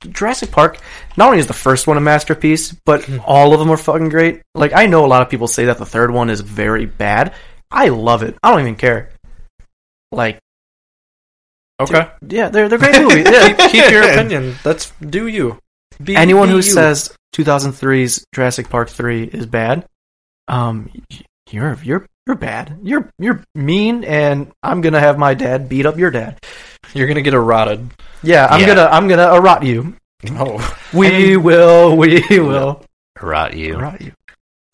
[0.00, 0.78] Jurassic Park,
[1.16, 3.18] not only is the first one a masterpiece, but hmm.
[3.26, 4.42] all of them are fucking great.
[4.54, 7.34] Like I know a lot of people say that the third one is very bad.
[7.70, 8.36] I love it.
[8.42, 9.10] I don't even care.
[10.12, 10.38] Like,
[11.80, 12.08] okay.
[12.26, 13.26] yeah, they're they're great movies.
[13.30, 13.52] Yeah.
[13.54, 14.56] keep, keep your opinion.
[14.64, 15.58] That's do you.
[16.02, 16.62] Be, Anyone be who you.
[16.62, 19.84] says 2003's Jurassic Park 3 is bad,
[20.46, 20.90] um
[21.50, 22.78] you're you're you're bad.
[22.82, 26.38] You're you're mean and I'm going to have my dad beat up your dad.
[26.94, 27.90] you're gonna get eroded,
[28.22, 28.66] Yeah, I'm Yeah.
[28.66, 29.96] going to I'm going to rot you.
[30.32, 30.78] oh.
[30.92, 32.82] We will we will
[33.20, 33.78] Rot you.
[33.78, 34.12] rot you.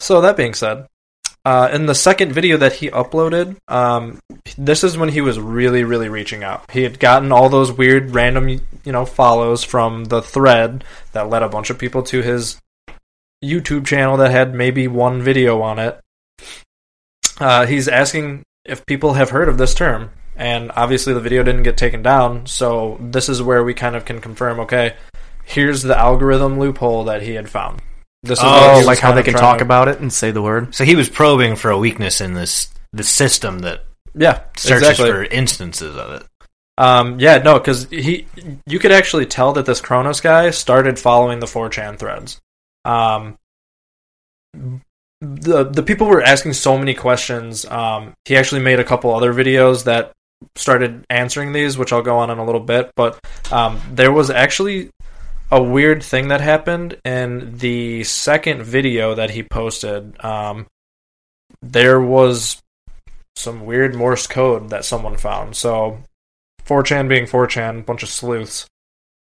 [0.01, 0.87] So that being said,
[1.45, 4.19] uh, in the second video that he uploaded, um,
[4.57, 6.71] this is when he was really, really reaching out.
[6.71, 11.43] He had gotten all those weird, random, you know, follows from the thread that led
[11.43, 12.61] a bunch of people to his
[13.45, 16.01] YouTube channel that had maybe one video on it.
[17.39, 21.65] Uh, he's asking if people have heard of this term, and obviously the video didn't
[21.65, 22.47] get taken down.
[22.47, 24.61] So this is where we kind of can confirm.
[24.61, 24.95] Okay,
[25.45, 27.83] here's the algorithm loophole that he had found.
[28.25, 30.75] This is Oh, like how they can talk to- about it and say the word.
[30.75, 33.85] So he was probing for a weakness in this the system that
[34.15, 35.11] Yeah, searches exactly.
[35.11, 36.23] for instances of it.
[36.79, 38.27] Um, yeah, no, because he,
[38.67, 42.41] you could actually tell that this Chronos guy started following the 4chan threads.
[42.85, 43.37] Um,
[45.21, 47.65] the the people were asking so many questions.
[47.67, 50.13] Um, he actually made a couple other videos that
[50.57, 52.91] started answering these, which I'll go on in a little bit.
[52.97, 53.19] But
[53.51, 54.91] um, there was actually
[55.51, 60.23] a weird thing that happened in the second video that he posted.
[60.25, 60.67] Um,
[61.63, 62.61] there was
[63.37, 65.57] some weird Morse code that someone found.
[65.57, 65.99] So
[66.67, 68.67] 4chan being 4chan, bunch of sleuths,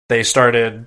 [0.09, 0.85] they started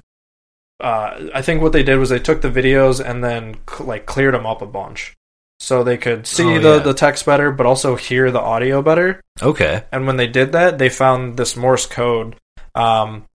[0.80, 4.04] uh, I think what they did was they took the videos and then cl- like
[4.04, 5.14] cleared them up a bunch,
[5.60, 6.82] so they could see Oh, the yeah.
[6.82, 9.20] the text better, but also hear the audio better.
[9.40, 9.84] Okay.
[9.92, 12.34] And when they did that, they found this Morse code,
[12.74, 13.26] um,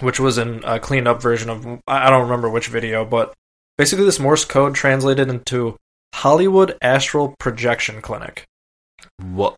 [0.00, 3.32] which was in a cleaned up version of I I don't remember which video, but
[3.78, 5.76] basically this Morse code translated into
[6.14, 8.44] Hollywood Astral Projection Clinic.
[9.18, 9.56] What?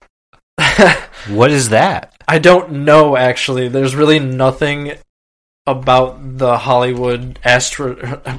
[1.28, 2.14] What is that?
[2.28, 3.68] I don't know actually.
[3.68, 4.92] There's really nothing
[5.66, 7.96] about the Hollywood Astral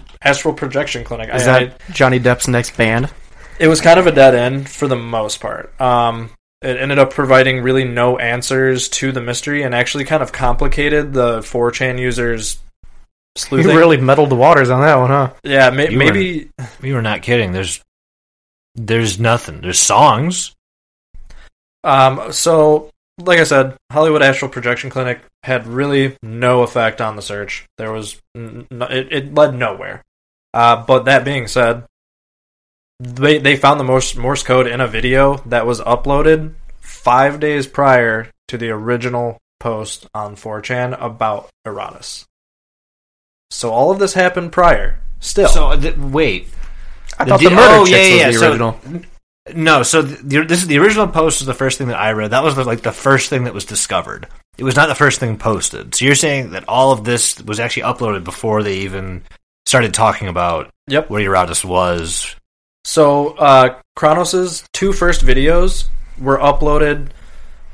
[0.22, 1.30] Astral Projection Clinic.
[1.34, 3.10] Is I- that Johnny Depp's next band?
[3.60, 5.74] it was kind of a dead end for the most part.
[5.82, 6.30] Um,
[6.62, 11.13] it ended up providing really no answers to the mystery and actually kind of complicated
[11.13, 12.60] the 4chan users
[13.36, 13.72] sleuthing.
[13.72, 15.34] You really muddled the waters on that one, huh?
[15.43, 16.50] yeah, may- You maybe
[16.82, 17.52] We were not kidding.
[17.52, 17.82] There's,
[18.76, 19.62] there's nothing.
[19.62, 20.54] There's songs.
[21.84, 22.89] Um, so,
[23.20, 27.65] like I said, Hollywood Astral Projection Clinic had really no effect on the search.
[27.78, 30.02] There was, n- n- it, it led nowhere.
[30.54, 31.84] Uh, but that being said,
[33.00, 37.68] they they found the Morse Morse code in a video that was uploaded five days
[37.68, 42.26] prior to the original post on 4chan about Erratas.
[43.50, 45.00] So all of this happened prior.
[45.20, 46.48] Still, So uh, th- wait.
[47.18, 48.28] I The thought di- the murder oh, chicks yeah, yeah, was yeah.
[48.28, 49.02] the So- original.
[49.56, 52.32] No, so the, this is the original post was the first thing that I read.
[52.32, 54.28] That was the, like the first thing that was discovered.
[54.58, 55.96] It was not the first thing posted.
[55.96, 59.24] So you're saying that all of this was actually uploaded before they even
[59.66, 61.10] started talking about Yep.
[61.10, 62.36] what Erratas was.
[62.88, 67.10] So, uh, Chronos's two first videos were uploaded.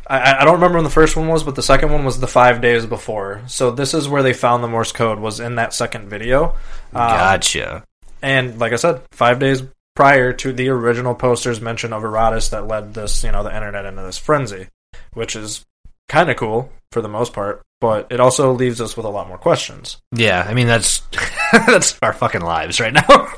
[0.08, 2.26] I- I, don't remember when the first one was, but the second one was the
[2.26, 3.44] five days before.
[3.46, 6.56] So this is where they found the Morse code was in that second video.
[6.94, 7.84] Um, Gotcha.
[8.24, 9.62] And like I said, five days
[9.96, 13.86] prior to the original poster's mention of Erratas that led this, you know, the internet
[13.86, 14.68] into this frenzy,
[15.14, 15.64] which is
[16.10, 19.28] kind of cool for the most part, but it also leaves us with a lot
[19.28, 19.98] more questions.
[20.12, 21.04] Yeah, I mean that's
[21.52, 23.28] that's our fucking lives right now.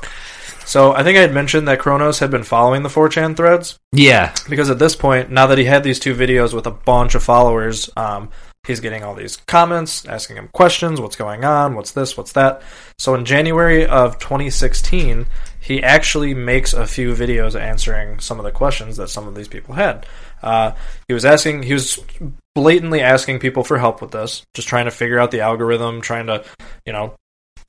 [0.66, 3.78] So I think I had mentioned that Chronos had been following the 4chan threads.
[3.92, 7.14] yeah, because at this point, now that he had these two videos with a bunch
[7.14, 8.30] of followers, um,
[8.66, 12.62] he's getting all these comments, asking him questions, what's going on, what's this, what's that.
[12.98, 15.26] So in January of 2016,
[15.60, 19.48] he actually makes a few videos answering some of the questions that some of these
[19.48, 20.04] people had.
[20.42, 20.72] Uh,
[21.06, 22.00] he was asking, he was
[22.56, 26.26] blatantly asking people for help with this, just trying to figure out the algorithm, trying
[26.26, 26.44] to,
[26.84, 27.14] you know,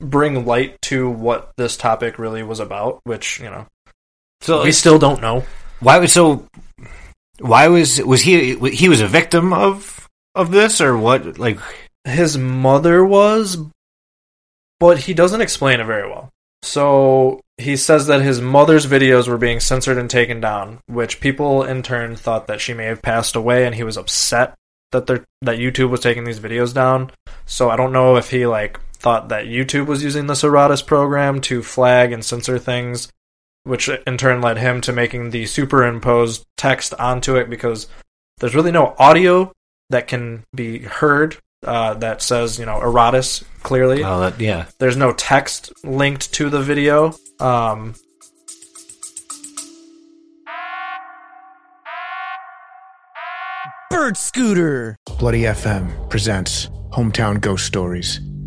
[0.00, 3.66] bring light to what this topic really was about, which, you know,
[4.40, 5.44] so we still don't know.
[5.80, 6.46] why was so?
[7.40, 11.38] Why was was he he was a victim of of this or what?
[11.38, 11.58] Like
[12.04, 13.58] his mother was,
[14.80, 16.30] but he doesn't explain it very well.
[16.62, 21.62] So he says that his mother's videos were being censored and taken down, which people
[21.62, 24.54] in turn thought that she may have passed away, and he was upset
[24.92, 27.10] that they that YouTube was taking these videos down.
[27.46, 31.40] So I don't know if he like thought that YouTube was using the Seratus program
[31.42, 33.12] to flag and censor things,
[33.64, 37.86] which in turn led him to making the superimposed text onto it because
[38.38, 39.52] there's really no audio
[39.90, 44.04] that can be heard uh, that says you know Erratas clearly.
[44.04, 44.66] oh that, yeah.
[44.78, 47.14] There's no text linked to the video.
[47.40, 47.94] Um,
[53.90, 54.96] Bird Scooter.
[55.18, 58.20] Bloody FM presents Hometown Ghost Stories,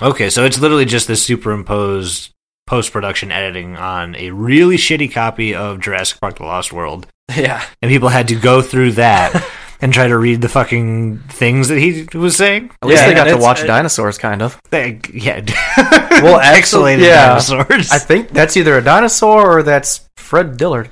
[0.00, 2.30] Okay, so it's literally just this superimposed
[2.66, 7.06] post production editing on a really shitty copy of Jurassic Park: The Lost World,
[7.36, 9.44] yeah, and people had to go through that
[9.80, 12.70] and try to read the fucking things that he was saying.
[12.82, 14.60] At least Yeah, they got to watch it- dinosaurs, kind of.
[14.70, 15.40] They- yeah,
[16.22, 17.26] Well, pixelated yeah.
[17.28, 17.90] dinosaurs.
[17.90, 20.90] I think that's either a dinosaur or that's Fred Dillard.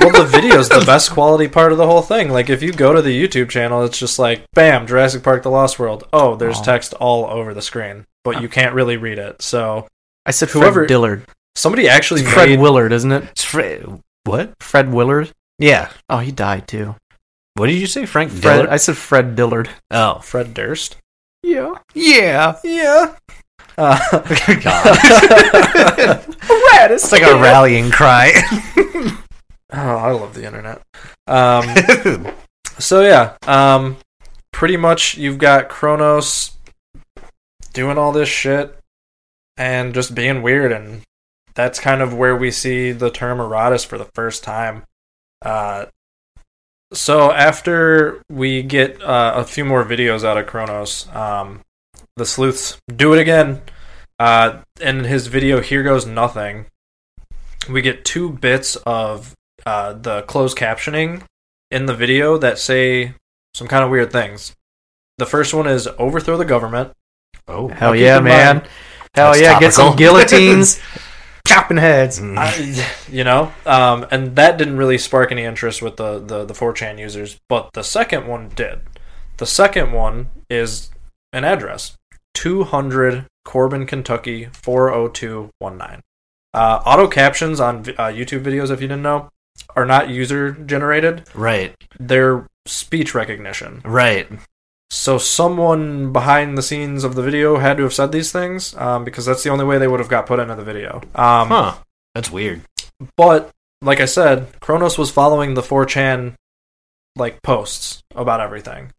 [0.00, 2.30] well, the video's the best quality part of the whole thing.
[2.30, 5.50] Like, if you go to the YouTube channel, it's just like, bam, Jurassic Park: The
[5.50, 6.04] Lost World.
[6.12, 6.62] Oh, there's Aw.
[6.62, 9.42] text all over the screen, but you can't really read it.
[9.42, 9.86] So
[10.26, 11.24] I said Whoever- Fred Dillard.
[11.56, 12.60] somebody actually It's Fred made.
[12.60, 13.24] Willard, isn't it?
[13.24, 14.52] It's Fre- what?
[14.60, 15.30] Fred Willard.
[15.58, 15.90] Yeah.
[16.08, 16.94] Oh, he died too.
[17.54, 18.42] What did you say, Frank Fred.
[18.42, 18.68] Dillard?
[18.70, 19.68] I said Fred Dillard.
[19.90, 20.96] oh, Fred Durst.
[21.42, 21.74] Yeah.
[21.94, 22.56] yeah.
[22.64, 23.14] Yeah.
[23.78, 23.98] Uh,
[26.92, 28.32] It's like a rallying cry.
[28.76, 29.22] oh,
[29.72, 30.82] I love the internet.
[31.26, 32.32] Um,
[32.78, 33.96] so yeah, um,
[34.52, 36.52] pretty much you've got Chronos
[37.72, 38.78] doing all this shit,
[39.56, 41.02] and just being weird and
[41.54, 44.84] that's kind of where we see the term Erratas for the first time.
[45.42, 45.86] Uh,
[46.92, 51.60] so after we get uh, a few more videos out of Chronos, um,
[52.16, 53.62] the sleuths do it again.
[54.18, 56.66] Uh, in his video, here goes nothing.
[57.68, 59.34] We get two bits of
[59.66, 61.22] uh, the closed captioning
[61.70, 63.14] in the video that say
[63.54, 64.54] some kind of weird things.
[65.18, 66.92] The first one is overthrow the government.
[67.48, 68.56] Oh, Hell yeah, man.
[68.58, 68.68] mind-
[69.14, 70.80] Hell That's yeah, get some guillotines,
[71.46, 72.20] chopping heads.
[72.22, 76.54] I, you know, um, and that didn't really spark any interest with the, the the
[76.54, 78.80] 4chan users, but the second one did.
[79.38, 80.90] The second one is
[81.32, 81.96] an address:
[82.34, 86.00] 200 Corbin, Kentucky 40219.
[86.52, 89.28] Uh, auto captions on uh, YouTube videos, if you didn't know,
[89.74, 93.80] are not user generated; right, they're speech recognition.
[93.84, 94.28] right.
[94.90, 99.04] So someone behind the scenes of the video had to have said these things um,
[99.04, 100.96] because that's the only way they would have got put into the video.
[101.14, 101.74] Um, Huh.
[102.14, 102.62] That's weird.
[103.16, 103.50] but
[103.82, 106.34] like I said, Chronos was following the 4chan
[107.16, 108.92] like posts about everything.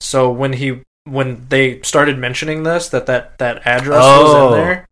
[0.00, 4.46] So when he when they started mentioning this that that that address was Oh.
[4.54, 4.86] in there,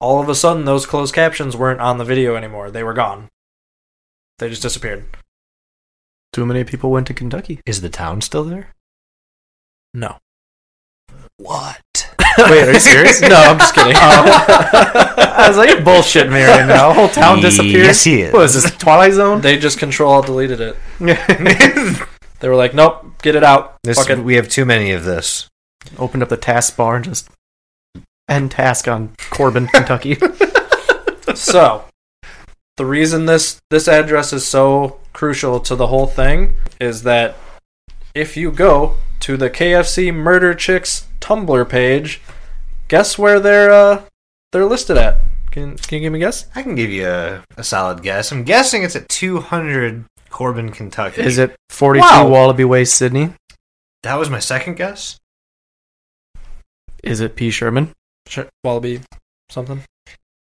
[0.00, 2.70] all of a sudden those closed captions weren't on the video anymore.
[2.70, 3.28] They were gone.
[4.38, 5.04] They just disappeared.
[6.32, 7.60] Too many people went to Kentucky.
[7.66, 8.68] Is the town still there?
[9.94, 10.18] No.
[11.36, 11.80] What?
[12.38, 13.20] Wait, are you serious?
[13.28, 13.94] No, I'm just kidding.
[13.96, 13.98] Oh.
[15.36, 16.88] I was like, you bullshit me right now.
[16.88, 17.86] The whole town disappeared.
[17.86, 18.32] Yes, he is.
[18.32, 19.40] What is this, Twilight Zone?
[19.40, 20.76] they just control alt deleted it.
[22.40, 24.18] They were like, "Nope, get it out." This, Fuck it.
[24.18, 25.48] we have too many of this.
[25.96, 27.28] Opened up the task bar and just
[28.28, 30.16] end task on Corbin, Kentucky.
[31.36, 31.84] so
[32.76, 37.36] the reason this this address is so crucial to the whole thing is that
[38.14, 42.20] if you go to the KFC Murder Chicks Tumblr page,
[42.88, 44.02] guess where they're uh
[44.52, 45.18] they're listed at?
[45.50, 46.46] Can can you give me a guess?
[46.54, 48.32] I can give you a, a solid guess.
[48.32, 51.22] I'm guessing it's at 200 Corbin, Kentucky.
[51.22, 52.28] Is it 42 Wow.
[52.28, 53.34] Wallaby Way, Sydney?
[54.02, 55.18] That was my second guess.
[57.04, 57.50] Is it P.
[57.50, 57.90] Sherman?
[58.26, 58.46] Sure.
[58.64, 59.02] Wallaby
[59.50, 59.82] something.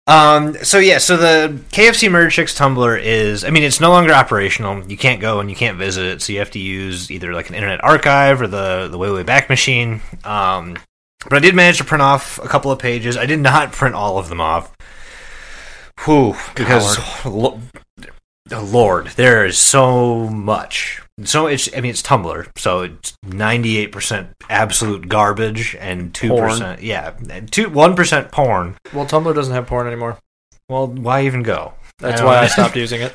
[0.07, 0.55] Um.
[0.65, 0.99] So yeah.
[0.99, 3.45] So the KFC Murder Chicks Tumblr is.
[3.45, 4.85] I mean, it's no longer operational.
[4.89, 6.23] You can't go and you can't visit it.
[6.23, 9.23] So you have to use either like an Internet Archive or the the Way Way
[9.23, 10.01] Back machine.
[10.25, 10.77] Um.
[11.25, 13.17] But I did manage to print off a couple of pages.
[13.17, 14.75] I did not print all of them off.
[16.05, 16.35] Whew.
[16.57, 17.61] Because lo-
[18.53, 21.03] oh, Lord, there is so much.
[21.25, 21.69] So it's.
[21.77, 22.47] I mean, it's Tumblr.
[22.59, 26.83] So it's ninety eight percent absolute garbage and two percent.
[26.83, 27.11] Yeah,
[27.51, 28.77] two one percent porn.
[28.93, 30.19] Well, Tumblr doesn't have porn anymore.
[30.69, 31.75] Well, why even go?
[31.99, 33.13] That's I why I stopped using it.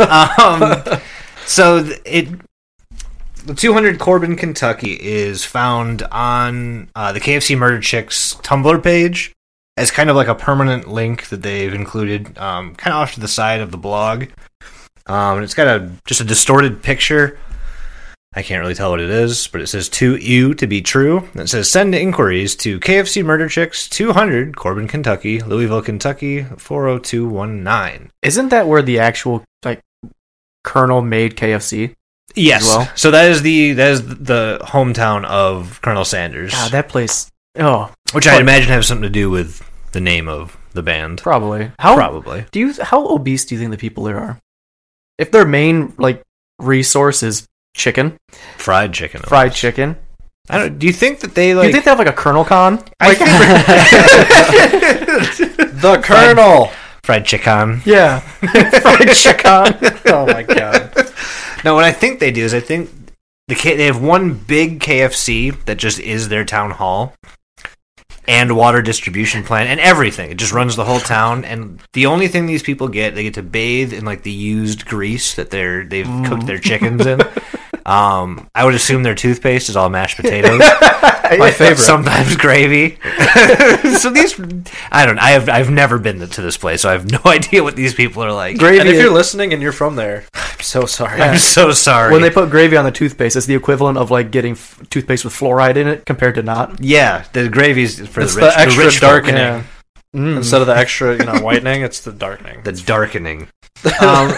[0.00, 1.00] um,
[1.44, 2.28] so it
[3.44, 9.32] the 200 Corbin, Kentucky is found on uh, the KFC Murder Chicks Tumblr page
[9.76, 13.20] as kind of like a permanent link that they've included, um, kind of off to
[13.20, 14.26] the side of the blog.
[15.06, 17.38] Um, and it's got a just a distorted picture.
[18.34, 21.28] I can't really tell what it is, but it says to you to be true.
[21.32, 28.10] And it says send inquiries to KFC Murder Chicks 200 Corbin, Kentucky, Louisville, Kentucky 40219.
[28.22, 29.80] Isn't that where the actual like
[30.64, 31.94] Colonel made KFC?
[32.34, 32.66] Yes.
[32.66, 32.90] well?
[32.94, 37.28] So that is the that is the hometown of Colonel Sanders, God, that place.
[37.58, 41.20] Oh, which I imagine has something to do with the name of the band.
[41.22, 41.70] probably.
[41.78, 42.46] How Probably.
[42.50, 42.74] do you?
[42.82, 44.38] How obese do you think the people there are?
[45.18, 46.22] If their main like
[46.58, 47.46] resource is
[47.76, 48.16] chicken,
[48.56, 49.20] Fried chicken.
[49.22, 49.96] fried chicken,
[50.48, 50.78] I don't.
[50.78, 51.54] Do you think that they like?
[51.54, 51.66] do like?
[51.68, 52.82] you think they have like a Colonel Con?
[53.00, 53.18] I Like-
[55.82, 56.70] The Colonel.
[57.04, 57.82] fried chicken.
[57.84, 58.20] yeah,
[58.80, 59.92] fried chicken.
[60.12, 60.92] oh my god.
[61.64, 62.90] No, what I think they do is I think
[63.48, 67.14] the K- they have one big KFC that just is their town hall.
[68.28, 70.30] And water distribution plant and everything.
[70.30, 71.44] It just runs the whole town.
[71.44, 74.86] And the only thing these people get, they get to bathe in like the used
[74.86, 76.62] grease that they're they've cooked their mm.
[76.62, 77.20] chickens in.
[77.84, 80.60] Um, I would assume their toothpaste is all mashed potatoes.
[81.38, 81.78] My favorite.
[81.78, 82.98] Sometimes gravy.
[83.96, 84.38] so these,
[84.90, 85.18] I don't.
[85.18, 87.94] I have I've never been to this place, so I have no idea what these
[87.94, 88.58] people are like.
[88.58, 88.78] Gravy.
[88.80, 91.20] And if is- you're listening and you're from there, I'm so sorry.
[91.22, 92.12] I'm so sorry.
[92.12, 95.24] when they put gravy on the toothpaste, it's the equivalent of like getting f- toothpaste
[95.24, 96.80] with fluoride in it compared to not.
[96.80, 98.58] yeah, the gravy's for It's the the rich.
[98.58, 99.08] extra rich folk.
[99.10, 99.36] darkening.
[99.36, 99.62] Yeah.
[100.14, 100.36] Mm.
[100.36, 102.62] Instead of the extra, you know, whitening, it's the darkening.
[102.64, 103.48] The darkening.
[104.02, 104.34] Um,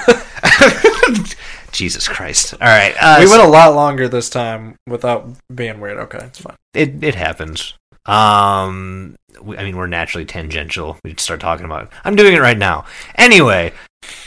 [1.74, 2.54] Jesus Christ!
[2.54, 5.98] All right, uh, we went a lot longer this time without being weird.
[5.98, 6.56] Okay, it's fine.
[6.72, 7.74] it it happens.
[8.06, 10.98] Um, we, I mean, we're naturally tangential.
[11.04, 11.84] We start talking about.
[11.84, 11.88] It.
[12.04, 12.86] I'm doing it right now.
[13.16, 13.72] Anyway,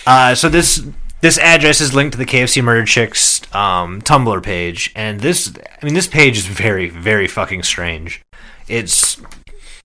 [0.05, 0.85] uh, so this
[1.21, 5.85] this address is linked to the KFC Murder Chicks um, Tumblr page, and this I
[5.85, 8.21] mean this page is very very fucking strange.
[8.67, 9.19] It's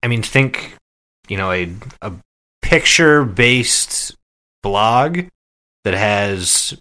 [0.03, 0.77] I mean, think,
[1.29, 2.13] you know, a a
[2.61, 4.15] picture based
[4.63, 5.27] blog
[5.85, 6.79] that has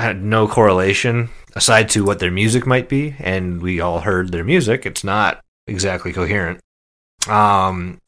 [0.00, 4.44] had no correlation aside to what their music might be, and we all heard their
[4.44, 4.86] music.
[4.86, 6.60] It's not exactly coherent.
[7.28, 7.98] Um,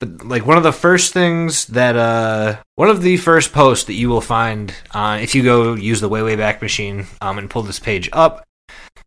[0.00, 3.94] but like one of the first things that uh one of the first posts that
[3.94, 7.50] you will find uh, if you go use the way way back machine um and
[7.50, 8.44] pull this page up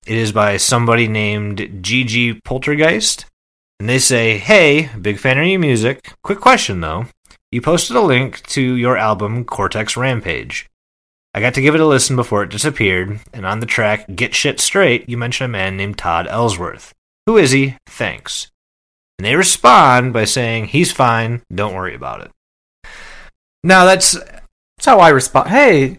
[0.05, 3.25] it is by somebody named gg poltergeist
[3.79, 7.05] and they say hey big fan of your music quick question though
[7.51, 10.67] you posted a link to your album cortex rampage
[11.33, 14.33] i got to give it a listen before it disappeared and on the track get
[14.35, 16.93] shit straight you mention a man named tod ellsworth
[17.25, 18.47] who is he thanks
[19.19, 22.31] and they respond by saying, he's fine, don't worry about it.
[23.63, 25.49] Now, that's, That's how I respond.
[25.49, 25.97] Hey, hey,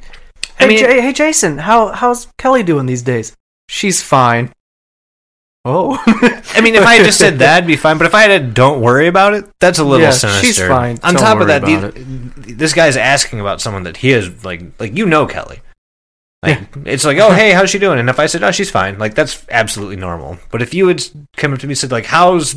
[0.59, 3.37] I mean- J- hey, Jason, how how's Kelly doing these days?
[3.69, 4.51] She's fine.
[5.65, 5.97] Oh,
[6.55, 8.31] I mean, if I had just said that, it'd be fine, but if I had
[8.33, 10.45] a don't worry about it, that's a little Yeah, sinister.
[10.45, 11.93] she's fine, On don't top of that,
[12.37, 15.61] this guy's asking about someone that he is, like, like you know Kelly.
[16.43, 18.01] Like, it's like, oh, hey, how's she doing?
[18.01, 20.39] And if I said, oh, she's fine, like, that's absolutely normal.
[20.51, 21.01] But if you had
[21.37, 22.57] come up to me and said, like, how's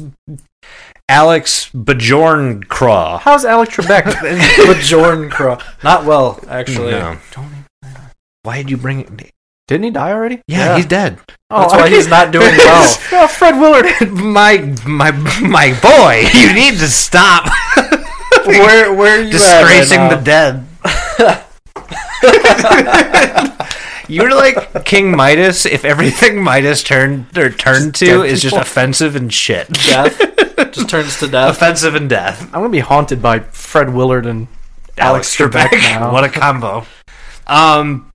[1.07, 3.19] Alex Bajorn Craw?
[3.19, 4.23] how's Alex Trebek?
[4.67, 5.59] With Jordan Crow.
[5.83, 6.89] Not well, actually.
[6.91, 7.17] No.
[8.41, 9.31] Why did you bring it?
[9.67, 10.41] Didn't he die already?
[10.47, 10.75] Yeah, Yeah.
[10.77, 11.19] he's dead.
[11.49, 12.97] Oh, That's why he's not doing well.
[13.13, 13.85] oh, Fred Willard.
[14.11, 15.11] my my
[15.41, 17.49] my boy, you need to stop
[18.45, 20.65] where where are you disgracing at the dead.
[24.07, 29.15] You're like King Midas if everything Midas turned or turned to dead is just offensive
[29.15, 29.67] and shit.
[29.69, 30.19] death?
[30.73, 31.55] Just turns to death.
[31.55, 32.43] offensive and death.
[32.53, 34.47] I'm gonna be haunted by Fred Willard and
[34.97, 36.13] Alex Trebek now.
[36.13, 36.85] what a combo.
[37.47, 38.11] Um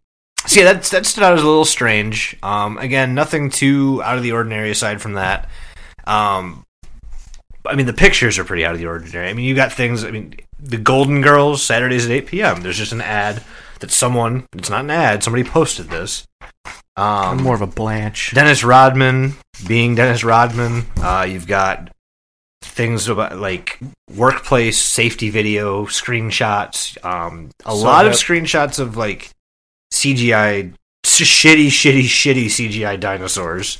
[0.47, 2.37] so yeah, that's that stood out as a little strange.
[2.43, 5.49] Um again, nothing too out of the ordinary aside from that.
[6.07, 6.65] Um
[7.67, 9.29] I mean the pictures are pretty out of the ordinary.
[9.29, 12.61] I mean you got things I mean the Golden Girls Saturdays at 8 p.m.
[12.63, 13.43] There's just an ad
[13.81, 16.27] that someone it's not an ad, somebody posted this.
[16.97, 18.33] I'm Um more of a Blanche.
[18.35, 19.35] Dennis Rodman
[19.67, 20.87] being Dennis Rodman.
[21.01, 21.91] Uh, you've got
[22.63, 23.79] things about like
[24.15, 27.03] workplace safety video screenshots.
[27.05, 29.31] Um, a So lot of screenshots of like
[29.93, 30.73] CGI,
[31.05, 33.79] shitty, shitty, shitty CGI dinosaurs.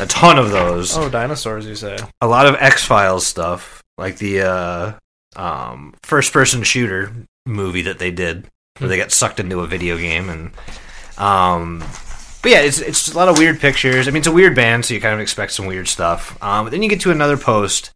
[0.00, 0.96] a ton of those.
[0.96, 1.98] Oh, dinosaurs, you say?
[2.20, 4.92] A lot of X Files stuff, like the uh,
[5.36, 7.12] um, first person shooter
[7.46, 8.46] movie that they did,
[8.78, 10.50] where they got sucked into a video game and.
[11.18, 11.82] Um,
[12.42, 14.06] but yeah, it's it's a lot of weird pictures.
[14.06, 16.40] I mean, it's a weird band, so you kind of expect some weird stuff.
[16.40, 17.90] Um, but then you get to another post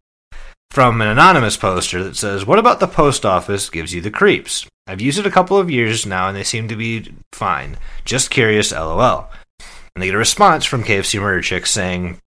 [0.70, 4.66] from an anonymous poster that says, "What about the post office gives you the creeps?
[4.86, 7.76] I've used it a couple of years now, and they seem to be fine.
[8.04, 9.30] Just curious, lol."
[9.94, 12.18] And they get a response from KFC Murder Chicks saying,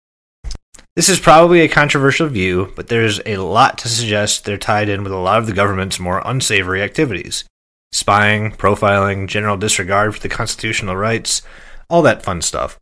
[0.95, 5.03] "This is probably a controversial view, but there's a lot to suggest they're tied in
[5.03, 7.45] with a lot of the government's more unsavory activities."
[7.93, 11.41] Spying, profiling, general disregard for the constitutional rights,
[11.89, 12.77] all that fun stuff.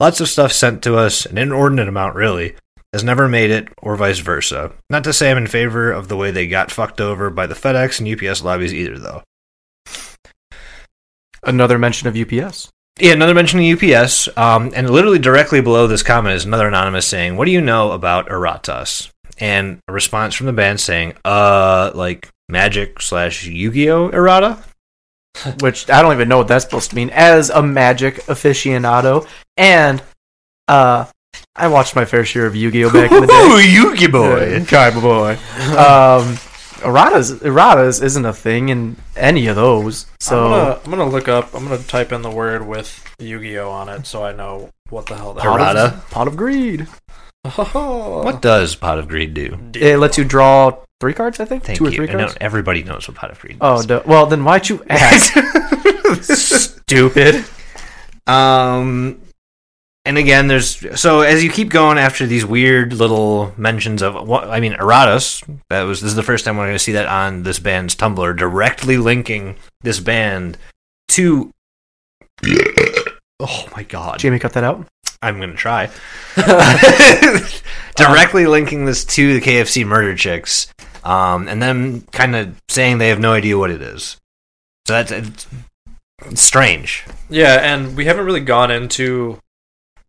[0.00, 2.54] Lots of stuff sent to us, an inordinate amount, really,
[2.92, 4.72] has never made it, or vice versa.
[4.90, 7.54] Not to say I'm in favor of the way they got fucked over by the
[7.54, 9.22] FedEx and UPS lobbies either, though.
[11.42, 12.70] Another mention of UPS.
[13.00, 17.06] Yeah, another mention of UPS, um, and literally directly below this comment is another anonymous
[17.06, 21.90] saying, "What do you know about Erratas?" And a response from the band saying, "Uh,
[21.94, 24.58] like Magic slash Yu-Gi-Oh errata."
[25.60, 27.10] which I don't even know what that's supposed to mean.
[27.10, 29.26] As a magic aficionado,
[29.56, 30.02] and
[30.68, 31.06] uh,
[31.56, 33.70] I watched my fair share of Yu-Gi-Oh back in the day.
[33.72, 34.50] Yu-Gi boy!
[34.52, 35.32] Yeah, Kai boy.
[35.76, 36.36] Um,
[36.82, 40.06] erratas, erratas isn't a thing in any of those.
[40.20, 41.54] So I'm, gonna, I'm gonna look up.
[41.54, 45.16] I'm gonna type in the word with Yu-Gi-Oh on it, so I know what the
[45.16, 45.84] hell that pot Errata?
[45.96, 46.86] of, pot of greed.
[47.44, 48.22] Oh.
[48.24, 49.58] What does Pot of Greed do?
[49.74, 52.36] It lets you draw three cards, I think, Thank two or three I know cards.
[52.40, 53.86] everybody knows what Pot of Greed Oh, does.
[53.86, 54.02] duh.
[54.06, 55.32] well then why'd you ask?
[56.22, 57.44] Stupid.
[58.24, 59.20] Um,
[60.04, 64.48] and again, there's so as you keep going after these weird little mentions of what
[64.48, 65.42] I mean, Erratas.
[65.70, 67.94] That was this is the first time we're going to see that on this band's
[67.94, 70.58] Tumblr, directly linking this band
[71.08, 71.50] to.
[73.44, 74.20] Oh my god!
[74.20, 74.86] Jamie, cut that out.
[75.20, 75.90] I'm going to try.
[77.96, 80.72] directly linking this to the KFC Murder Chicks,
[81.02, 84.16] um, and then kind of saying they have no idea what it is.
[84.86, 85.48] So that's it's,
[86.24, 87.04] it's strange.
[87.28, 89.40] Yeah, and we haven't really gone into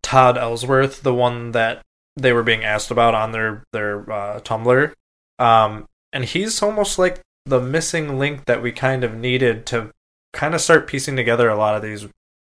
[0.04, 1.82] Tod Ellsworth, the one that
[2.16, 4.92] they were being asked about on their their uh, Tumblr.
[5.38, 9.90] Um, and he's almost like the missing link that we kind of needed to
[10.32, 12.02] kind of start piecing together a lot of these,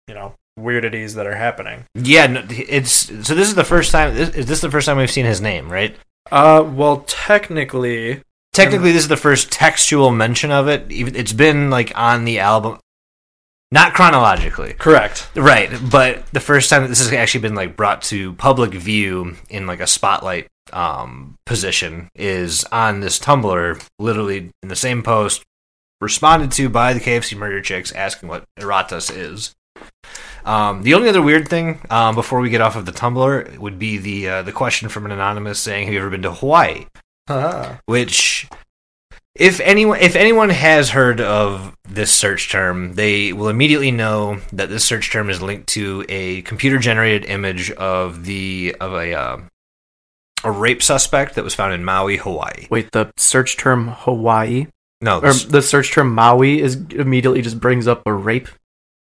[0.07, 1.85] you know, weirdities that are happening.
[1.97, 2.93] Yeah, no, it's
[3.27, 3.35] so.
[3.35, 4.15] This is the first time.
[4.15, 5.73] This, is this the first time we've seen his name?
[5.73, 5.97] Right?
[6.31, 8.23] Uh, well, technically,
[8.59, 10.91] Technically, this is the first textual mention of it.
[10.91, 12.79] Even it's been like on the album,
[13.71, 15.29] not chronologically, correct.
[15.35, 15.71] right?
[15.91, 19.67] But the first time that this has actually been like brought to public view in
[19.67, 25.43] like a spotlight um, position is on this Tumblr, literally in the same post,
[26.01, 29.55] responded to by the KFC Murder Chicks asking what Erratas is.
[30.45, 33.79] Um, the only other weird thing um, before we get off of the Tumblr would
[33.79, 36.87] be the uh, the question from an anonymous saying, "Have you ever been to Hawaii?"
[37.29, 37.79] Ah.
[37.85, 38.49] which
[39.39, 44.69] if anyone if anyone has heard of this search term they will immediately know that
[44.69, 49.39] this search term is linked to a computer generated image of the of a uh,
[50.45, 52.67] a rape suspect that was found in Maui, Hawaii.
[52.71, 54.67] Wait, the search term Hawaii
[55.01, 58.49] No, or the search term Maui is immediately just brings up a rape.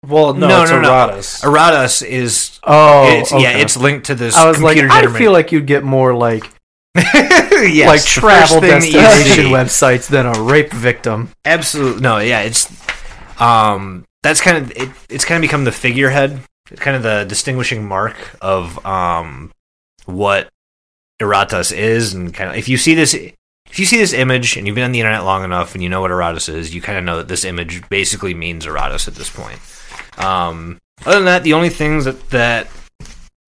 [0.04, 0.88] Well, no, No, it's no, no.
[0.88, 1.42] Erratas.
[1.44, 5.52] Erratas is Oh, it's, yeah, it's linked to this I was like, I feel like
[5.52, 6.42] you'd get more like
[7.70, 11.30] yes, like travel first thing that you destination websites than a rape victim.
[11.44, 12.18] Absolutely no.
[12.18, 12.70] Yeah, it's
[13.40, 16.40] um that's kind of it, it's kind of become the figurehead,
[16.70, 19.52] it's kind of the distinguishing mark of um
[20.06, 20.48] what
[21.20, 23.14] Erratas is, and kind of if you see this.
[23.70, 25.88] If you see this image and you've been on the internet long enough and you
[25.88, 29.14] know what Erratas is, you kind of know that this image basically means Erratas at
[29.14, 29.58] this point.
[30.18, 32.68] Um, other than that, the only things that, that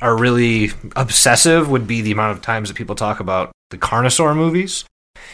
[0.00, 4.36] are really obsessive would be the amount of times that people talk about the Carnosaur
[4.36, 4.84] movies,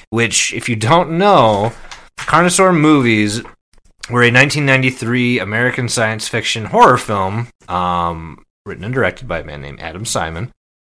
[0.08, 1.72] which, if you don't know,
[2.16, 3.40] the Carnosaur movies
[4.08, 9.60] were a 1993 American science fiction horror film, um, written and directed by a man
[9.60, 10.50] named Adam Simon.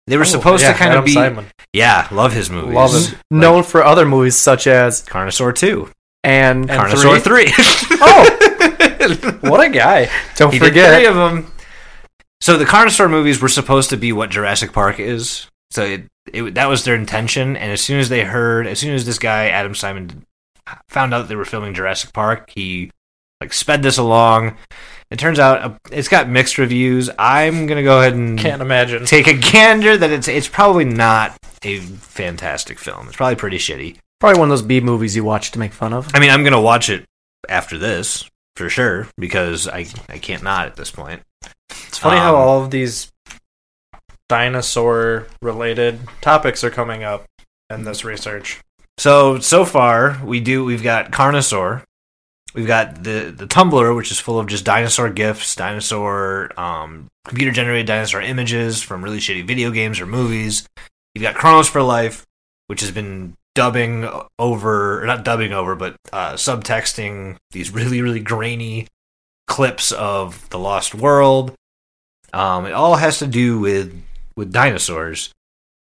[0.07, 1.47] They were Oh, supposed yeah, to kind Adam of be, Simon.
[1.72, 2.74] yeah, love his movies.
[2.74, 3.16] Love it.
[3.30, 5.88] Known for other movies such as Carnosaur 2,
[6.24, 7.47] and, And Carnosaur 3.
[8.01, 10.09] oh, What a guy!
[10.36, 11.53] don't he forget three of them.
[12.40, 15.47] So the Carnosaur movies were supposed to be what Jurassic Park is.
[15.70, 17.56] So it, it that was their intention.
[17.56, 20.24] And as soon as they heard, as soon as this guy Adam Simon
[20.88, 22.90] found out that they were filming Jurassic Park, he
[23.40, 24.56] like sped this along.
[25.10, 27.10] It turns out uh, it's got mixed reviews.
[27.18, 29.04] I'm gonna go ahead and Can't imagine.
[29.04, 33.08] take a gander that it's it's probably not a fantastic film.
[33.08, 33.98] It's probably pretty shitty.
[34.20, 36.08] probably one of those B movies you watch to make fun of.
[36.14, 37.04] I mean, I'm gonna watch it
[37.48, 41.20] after this for sure because I I can't not at this point.
[41.88, 43.11] It's funny how Um, all of these
[44.33, 47.26] dinosaur related topics are coming up
[47.68, 48.61] in this research.
[48.97, 51.83] So so far we do we've got Carnosaur,
[52.55, 57.53] we've got the the Tumblr which is full of just dinosaur gifs, dinosaur um, computer
[57.53, 60.66] generated dinosaur images from really shitty video games or movies.
[61.14, 62.24] You've got Chronos for Life,
[62.68, 64.09] which has been dubbing
[64.39, 68.89] over or not dubbing over but uh, subtexting these really really grainy
[69.47, 71.53] clips of the Lost World.
[72.33, 73.93] Um, it all has to do with
[74.37, 75.33] with dinosaurs.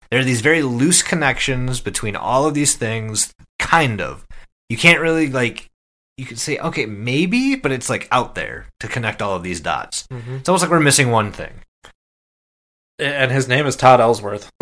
[0.09, 4.25] There are these very loose connections between all of these things, kind of.
[4.69, 5.69] You can't really like
[6.17, 9.59] you could say, okay, maybe, but it's like out there to connect all of these
[9.59, 10.07] dots.
[10.07, 10.35] Mm-hmm.
[10.35, 11.51] It's almost like we're missing one thing.
[12.97, 14.49] And his name is Tod Ellsworth.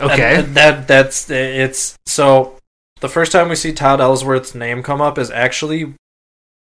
[0.00, 0.36] Okay.
[0.36, 2.56] And that that's it's so
[3.00, 5.94] the first time we see Tod Ellsworth's name come up is actually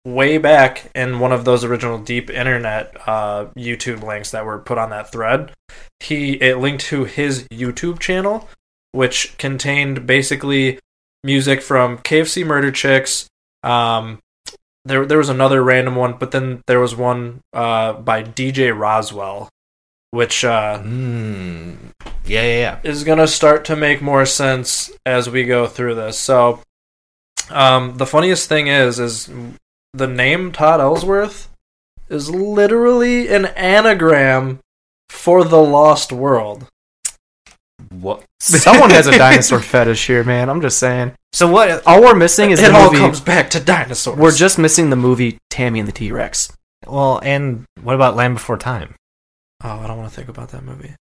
[0.06, 4.78] way back in one of those original deep internet uh, YouTube links that were put
[4.78, 5.52] on that thread.
[6.00, 8.48] He it linked to his YouTube channel,
[8.92, 10.78] which contained basically
[11.24, 13.26] music from KFC Murder Chicks.
[13.64, 14.20] Um,
[14.84, 19.48] there there was another random one, but then there was one uh, by DJ Rozzwell,
[20.12, 21.76] which uh, Mm.
[22.24, 22.78] Yeah, yeah, yeah.
[22.82, 26.18] is going to start to make more sense as we go through this.
[26.18, 26.60] So,
[27.50, 29.30] um, the funniest thing is, is
[29.96, 31.48] the name Tod Ellsworth
[32.08, 34.60] is literally an anagram
[35.08, 36.66] for the Lost World.
[37.90, 38.24] What?
[38.40, 40.48] Someone has a dinosaur fetish here, man.
[40.48, 41.12] I'm just saying.
[41.32, 41.86] So what?
[41.86, 42.98] All we're missing is it the all movie.
[42.98, 44.18] comes back to dinosaurs.
[44.18, 46.52] We're just missing the movie Tammy and the T Rex.
[46.86, 48.94] Well, and what about Land Before Time?
[49.64, 50.94] oh, I don't want to think about that movie.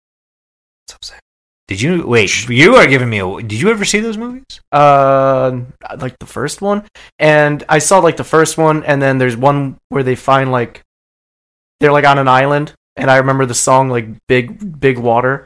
[0.87, 1.19] So sad.
[1.67, 2.49] Did you wait?
[2.49, 3.41] You are giving me a.
[3.41, 4.43] Did you ever see those movies?
[4.71, 5.61] Uh,
[5.97, 6.85] like the first one,
[7.19, 10.81] and I saw like the first one, and then there's one where they find like
[11.79, 15.45] they're like on an island, and I remember the song like "Big Big Water"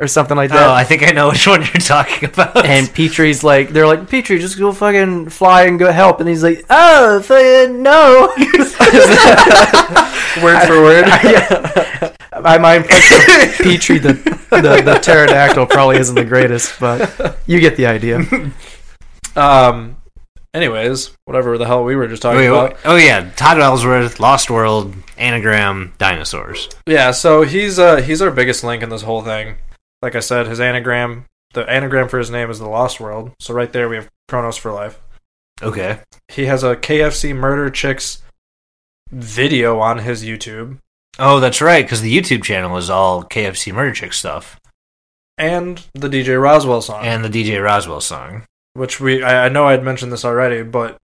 [0.00, 0.68] or something like that.
[0.68, 0.72] Oh.
[0.72, 2.64] I think I know which one you're talking about.
[2.64, 6.20] and Petrie's like, they're like, Petrie, just go fucking fly and go help.
[6.20, 8.32] And he's like, oh, fucking no.
[10.42, 11.06] Word for word.
[11.24, 12.12] yeah.
[12.42, 14.12] My, my impression of Petrie, the,
[14.50, 18.24] the, the pterodactyl, probably isn't the greatest, but you get the idea.
[19.36, 19.96] Um.
[20.52, 22.76] Anyways, whatever the hell we were just talking Wait, about.
[22.84, 26.68] oh yeah, Tod Ellsworth, Lost World, Anagram, Dinosaurs.
[26.86, 29.56] Yeah, so he's uh he's our biggest link in this whole thing.
[30.02, 33.32] Like I said, his anagram the anagram for his name is the Lost World.
[33.40, 35.00] So right there we have Chronos for life.
[35.62, 36.00] Okay.
[36.28, 38.22] He has a KFC Murder Chicks
[39.10, 40.78] video on his YouTube,
[41.18, 44.60] Oh, that's right, because the YouTube channel is all KFC Murder Chick stuff
[45.36, 47.04] and the DJ Rozzwell song.
[47.04, 48.44] and the DJ Rozzwell song.
[48.74, 50.96] which we I, I know I'd mentioned this already, but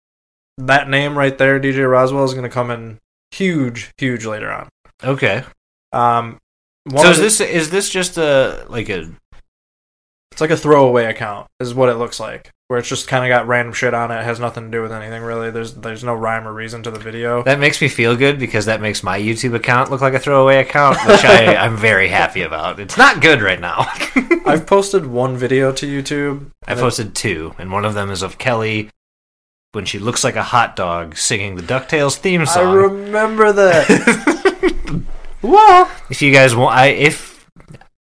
[0.58, 2.98] that name right there, DJ Rozzwell, is going to come in
[3.30, 4.68] huge, huge later on.
[5.02, 5.44] Okay.
[5.92, 6.38] Um,
[6.90, 9.10] So is the- this is this just a like a
[10.32, 13.28] It's like a throwaway account, is what it looks like, where it's just kind of
[13.28, 14.18] got random shit on it.
[14.18, 14.24] it.
[14.24, 15.50] Has nothing to do with anything really.
[15.50, 17.42] There's there's no rhyme or reason to the video.
[17.42, 20.56] that makes me feel good because that makes my YouTube account look like a throwaway
[20.56, 22.80] account, which I I'm very happy about.
[22.80, 23.84] It's not good right now.
[24.46, 26.46] I've posted one video to YouTube.
[26.66, 28.88] I and it- posted two, and one of them is of Kelly
[29.72, 32.66] when she looks like a hot dog singing the Ducktales theme song.
[32.68, 35.02] I remember that.
[35.42, 37.31] Well, if you guys want, I if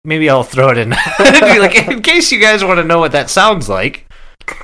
[0.09, 0.91] maybe I'll throw it in,
[1.21, 4.07] like in case you guys want to know what that sounds like.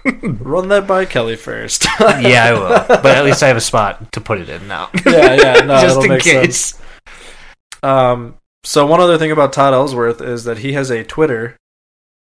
[0.22, 1.84] Run that by Kelly first.
[2.00, 2.68] Yeah, I will,
[3.02, 5.80] but at least I have a spot to put it in now, yeah, yeah, no,
[5.80, 6.58] just in case.
[6.74, 6.82] sense.
[7.82, 11.56] Um, so one other thing about Tod Ellsworth is that he has a Twitter,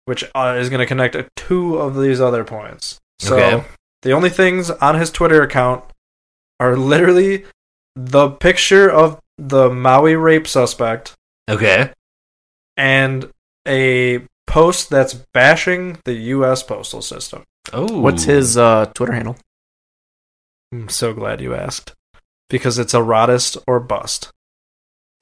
[0.05, 2.97] which uh, is going to connect two of these other points.
[3.19, 3.67] So Okay.
[4.01, 5.85] the only things on his Twitter account
[6.59, 7.45] are literally
[7.95, 11.13] the picture of the Maui rape suspect
[11.49, 11.91] Okay,
[12.77, 13.29] and
[13.67, 16.63] a post that's bashing the U.S.
[16.63, 17.43] postal system.
[17.73, 19.35] oh, what's his uh, Twitter handle?
[20.71, 21.93] I'm so glad you asked
[22.49, 24.31] because it's erodist or bust.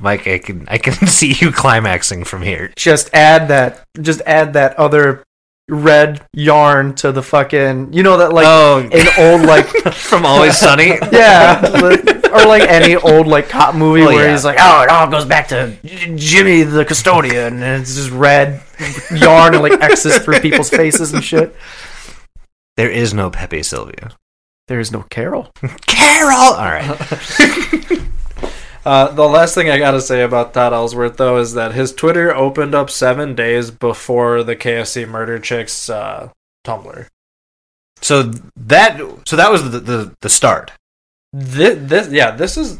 [0.00, 0.26] Mike?
[0.26, 2.72] I can I can see you climaxing from here.
[2.76, 3.84] Just add that.
[4.00, 5.22] Just add that other
[5.68, 7.92] red yarn to the fucking.
[7.92, 10.88] You know that like oh, an old like from Always Sunny.
[11.12, 14.32] yeah, like- or like any old like cop movie Well, where yeah.
[14.32, 15.76] he's like, oh, it all goes back to
[16.16, 18.62] Jimmy the custodian, and it's just red
[19.10, 21.54] yarn and like X's through people's faces and shit.
[22.76, 24.16] There is no Pepe Silvia.
[24.66, 25.50] There's no Carol.
[25.86, 26.38] Carol.
[26.38, 28.00] All right.
[28.84, 32.34] Uh, the last thing I gotta say about Tod Ellsworth, though, is that his Twitter
[32.34, 36.28] opened up seven days before the KFC Murder Chicks uh,
[36.66, 37.06] Tumblr.
[38.02, 38.24] So
[38.56, 40.72] that so that was the the, the start.
[41.36, 42.78] This, this, yeah, this is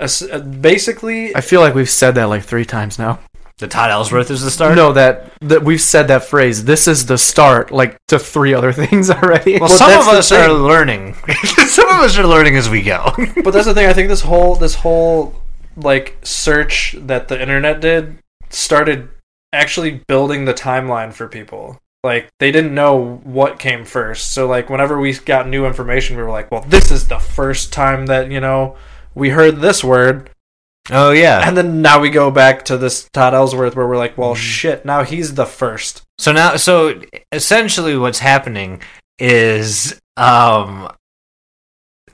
[0.00, 1.34] a s- uh, basically.
[1.34, 3.20] I feel like we've said that like three times now.
[3.56, 4.74] The Tod Ellsworth is the start.
[4.76, 6.64] No, that that we've said that phrase.
[6.64, 9.52] This is the start, like to three other things already.
[9.58, 11.14] Well, Well, some of the us are learning.
[11.68, 13.12] some of us are learning as we go.
[13.44, 13.86] But that's the thing.
[13.88, 15.34] I think this whole this whole
[15.76, 18.18] like search that the internet did
[18.50, 19.08] started
[19.54, 21.78] actually building the timeline for people.
[22.02, 24.32] Like they didn't know what came first.
[24.32, 27.72] So like whenever we got new information, we were like, "Well, this is the first
[27.72, 28.76] time that you know
[29.14, 30.30] we heard this word."
[30.90, 31.46] oh yeah.
[31.46, 34.84] And then now we go back to this Tod Ellsworth where we're like, "Well, shit,
[34.84, 36.02] now he's the first.
[36.18, 38.80] So now, so essentially, what's happening
[39.18, 40.90] is um,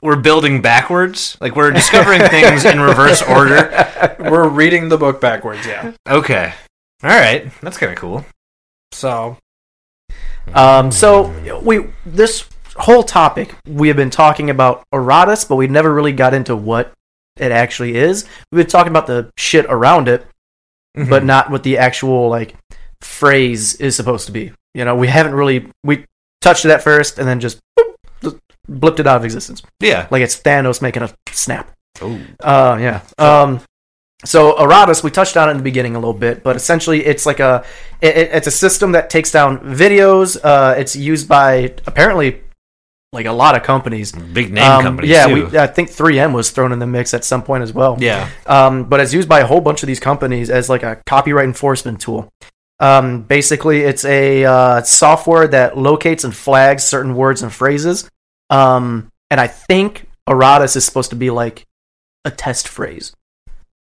[0.01, 1.37] we're building backwards.
[1.39, 3.85] Like we're discovering things in reverse order.
[4.19, 5.93] We're reading the book backwards." Yeah.
[6.07, 6.53] Okay.
[7.03, 7.49] All right.
[7.61, 8.25] That's kind of cool.
[8.91, 9.37] So
[10.53, 15.93] Um, so we this whole topic we have been talking about Erratas, but we've never
[15.93, 16.93] really got into what
[17.37, 18.25] it actually is.
[18.51, 20.25] We've been talking about the shit around it,
[21.09, 22.55] but not what the actual like
[23.01, 24.51] phrase is supposed to be.
[24.73, 26.05] You know, we haven't really we
[26.41, 28.37] touched it at first and then just boop, just
[28.69, 30.07] blipped it out of existence, yeah.
[30.11, 31.71] like it's Thanos making a snap.
[32.01, 32.19] Oh.
[32.39, 33.01] Uh, yeah.
[33.17, 33.61] Um,
[34.25, 37.25] so Erratas, we touched on it in the beginning a little bit, but essentially it's
[37.25, 37.63] like a
[38.01, 40.37] it, it- it's a system that takes down videos.
[40.43, 42.41] Uh, it's used by apparently
[43.13, 44.11] like a lot of companies.
[44.11, 45.09] Big name Um, companies.
[45.11, 45.47] yeah, too.
[45.47, 47.95] we, I think 3M was thrown in the mix at some point as well.
[47.99, 48.27] yeah.
[48.45, 51.45] Um, but it's used by a whole bunch of these companies as like a copyright
[51.45, 52.27] enforcement tool.
[52.79, 58.09] Um, basically, it's a uh, software that locates and flags certain words and phrases.
[58.49, 61.65] Um, and I think Erratas is supposed to be like
[62.25, 63.13] a test phrase.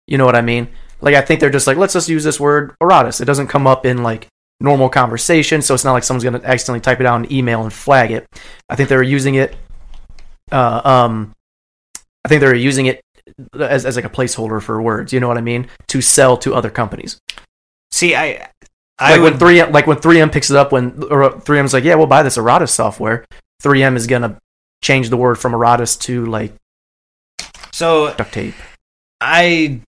[0.07, 0.69] You know what I mean?
[1.01, 3.21] Like I think they're just like, let's just use this word Erratas.
[3.21, 4.27] It doesn't come up in like
[4.59, 7.73] normal conversation, so it's not like someone's gonna accidentally type it out in email and
[7.73, 8.27] flag it.
[8.69, 9.55] I think they were using it.
[10.51, 11.33] Uh, um,
[12.23, 13.01] I think they were using it
[13.59, 15.11] as, as like a placeholder for words.
[15.13, 15.67] You know what I mean?
[15.87, 17.19] To sell to other companies.
[17.91, 18.49] See, I
[18.97, 21.83] I Like would when three like when 3M picks it up, when or 3M's like,
[21.83, 23.25] yeah, we'll buy this Erratas software.
[23.63, 24.37] 3M is gonna
[24.81, 26.53] change the word from Erratas to like
[27.71, 28.55] so duct tape.
[29.19, 29.81] I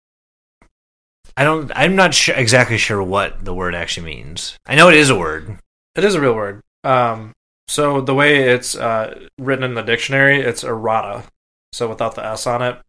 [1.38, 4.58] I don't I'm not sure exactly sure what the word actually means.
[4.66, 5.60] I know it is a word.
[5.96, 6.62] It is a real word.
[6.84, 7.32] Um,
[7.68, 11.26] so the way it's uh, written in the dictionary, it's errata.
[11.72, 12.80] So without the s on it,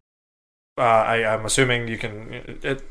[0.78, 2.58] uh, I, I'm assuming you can.
[2.62, 2.82] It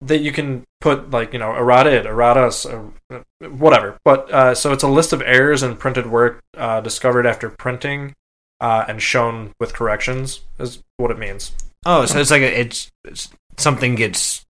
[0.00, 3.96] that you can put like you know errated, erratus, uh, whatever.
[4.04, 8.12] But uh, so it's a list of errors in printed work uh, discovered after printing
[8.60, 11.52] uh, and shown with corrections is what it means.
[11.86, 14.44] Oh, so it's like a, it's, it's something gets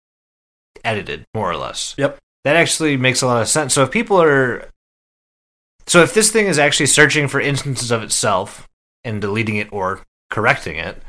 [0.83, 1.95] edited more or less.
[1.97, 2.17] Yep.
[2.43, 3.73] That actually makes a lot of sense.
[3.73, 4.67] So if people are
[5.87, 8.67] so if this thing is actually searching for instances of itself
[9.03, 11.01] and deleting it or correcting it,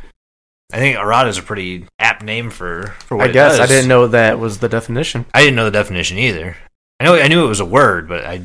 [0.73, 3.89] I think errata is a pretty apt name for for what I guess I didn't
[3.89, 5.27] know that was the definition.
[5.35, 6.57] I didn't know the definition either.
[7.01, 8.43] I know I knew it was a word, but I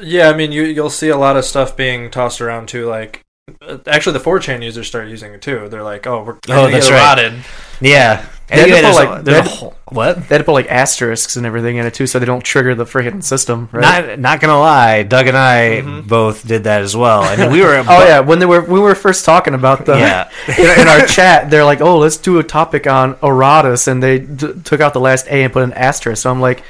[0.00, 2.86] Yeah, I mean you you'll see a lot of stuff being tossed around too.
[2.86, 3.22] Like
[3.60, 5.68] uh, actually, the 4chan users start using it too.
[5.68, 7.34] They're like, oh, we're Oh, that's get right.
[7.80, 8.26] yeah.
[8.50, 10.16] They had to Anyway, put, a- like- they had to- whole- what?
[10.28, 12.74] They had to put like asterisks and everything in it too, so they don't trigger
[12.74, 14.06] the freaking system, right?
[14.06, 16.06] Not not gonna lie, Doug and I Mhm.
[16.08, 17.22] both did that as well.
[17.22, 19.96] I mean, we were oh yeah, when they were we were first talking about the
[19.98, 20.28] yeah.
[20.58, 24.18] in, in our chat, they're like, "Oh, let's do a topic on erratas," and they
[24.20, 26.22] d- took out the last A and put an asterisk.
[26.22, 26.62] So I'm like,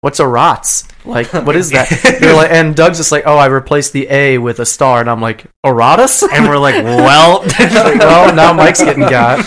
[0.00, 0.84] "What's errats?
[1.04, 1.90] Like, what is that?"
[2.22, 5.20] Like, and Doug's just like, "Oh, I replaced the A with a star," and I'm
[5.20, 9.44] like, "Erratus?" and we're like, well, well, now Mike's getting got.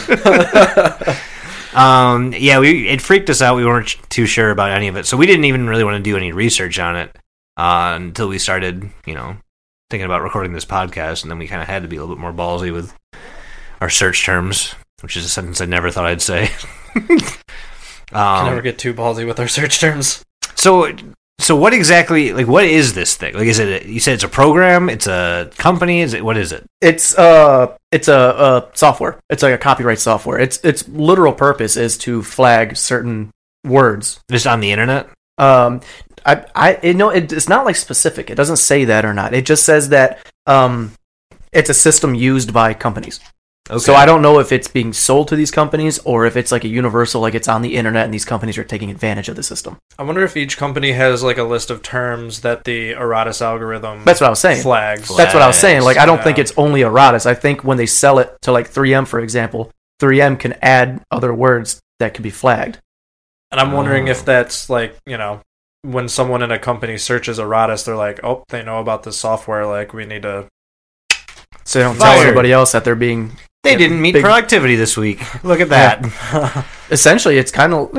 [1.75, 3.55] Um, yeah, we it freaked us out.
[3.55, 6.03] We weren't too sure about any of it, so we didn't even really want to
[6.03, 7.15] do any research on it
[7.57, 9.37] uh, until we started, you know,
[9.89, 12.15] thinking about recording this podcast, and then we kind of had to be a little
[12.15, 12.93] bit more ballsy with
[13.81, 16.49] our search terms, which is a sentence I never thought I'd say.
[16.93, 20.23] Can um, never get too ballsy with our search terms.
[20.55, 20.95] So,
[21.39, 22.33] so what exactly?
[22.33, 23.33] Like, what is this thing?
[23.33, 23.83] Like, is it?
[23.83, 24.89] A, you said it's a program?
[24.89, 26.01] It's a company?
[26.01, 26.23] Is it?
[26.23, 26.63] What is it?
[26.81, 29.19] It's uh, it's a, uh software.
[29.29, 30.39] It's like a copyright software.
[30.39, 33.31] Its its literal purpose is to flag certain
[33.65, 35.09] words Just on the internet?
[35.37, 35.81] Um,
[36.25, 38.29] I, I, it, no, it, it's not like specific.
[38.29, 39.33] It doesn't say that or not.
[39.33, 40.93] It just says that um,
[41.51, 43.19] it's a system used by companies.
[43.67, 43.79] Okay.
[43.79, 46.63] So I don't know if it's being sold to these companies or if it's like
[46.63, 49.41] a universal, like it's on the internet and these companies are taking advantage of the
[49.41, 49.77] system.
[49.97, 54.03] I wonder if each company has like a list of terms that the erratas algorithm
[54.05, 54.61] That's what I was saying.
[54.61, 55.15] flags.
[55.17, 55.81] That's what I was saying.
[55.81, 56.23] Like I don't Yeah.
[56.25, 57.25] think it's only erratas.
[57.25, 61.33] I think when they sell it to like 3M, for example, 3M can add other
[61.33, 62.77] words that can be flagged.
[63.51, 64.11] And I'm wondering Oh.
[64.11, 65.41] if that's like, you know,
[65.81, 69.65] when someone in a company searches erratas, they're like, oh, they know about this software.
[69.65, 70.45] Like, we need to.
[71.63, 72.21] So they don't tell Fired.
[72.27, 75.19] everybody else that they're being They didn't meet Big- productivity this week.
[75.43, 76.65] Look at that.
[76.91, 77.91] essentially it's kind of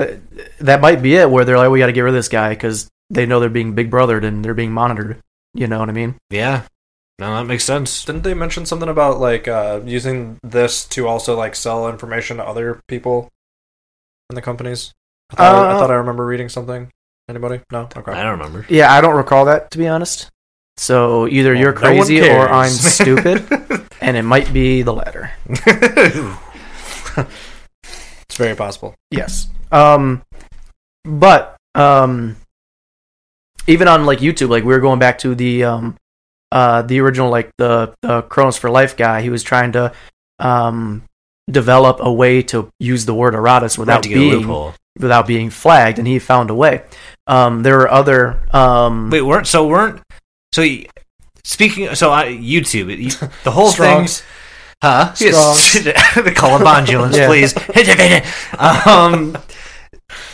[0.60, 2.50] that might be it where they're like we got to get rid of this guy
[2.50, 5.18] because they know they're being big brothered and they're being monitored
[5.54, 6.62] you know what i mean yeah.
[7.18, 8.04] No, that makes sense.
[8.04, 12.44] Didn't they mention something about like uh, using this to also like sell information to
[12.44, 13.30] other people
[14.28, 14.92] in the companies?
[15.30, 16.90] I thought, I, I Uh, thought I remember reading something.
[17.26, 17.62] Anybody?
[17.72, 17.88] No.
[17.96, 18.12] Okay.
[18.12, 18.66] I don't remember.
[18.68, 20.30] yeah i don't recall that to be honest
[20.78, 23.44] so either Well, you're no crazy or i'm stupid
[24.00, 25.30] and it might be the latter
[28.28, 28.94] It's very possible.
[29.10, 30.22] yes um
[31.04, 32.36] but um
[33.66, 35.96] even on like youtube like we were going back to the um
[36.52, 39.92] uh the original like the the Chronos for Life guy he was trying to
[40.38, 41.02] um
[41.50, 46.18] develop a way to use the word erratas without being without being flagged, and he
[46.18, 46.82] found a way.
[47.26, 48.40] Um, there are other.
[48.50, 50.00] Um, Wait, weren't so weren't
[50.52, 50.64] so?
[51.44, 52.88] Speaking, so I, YouTube,
[53.44, 53.70] the whole
[54.16, 54.24] thing,
[54.82, 55.12] huh?
[55.32, 55.72] Strongs.
[56.24, 56.32] the
[57.16, 57.26] Yeah.
[57.28, 57.54] please.
[58.58, 59.38] um,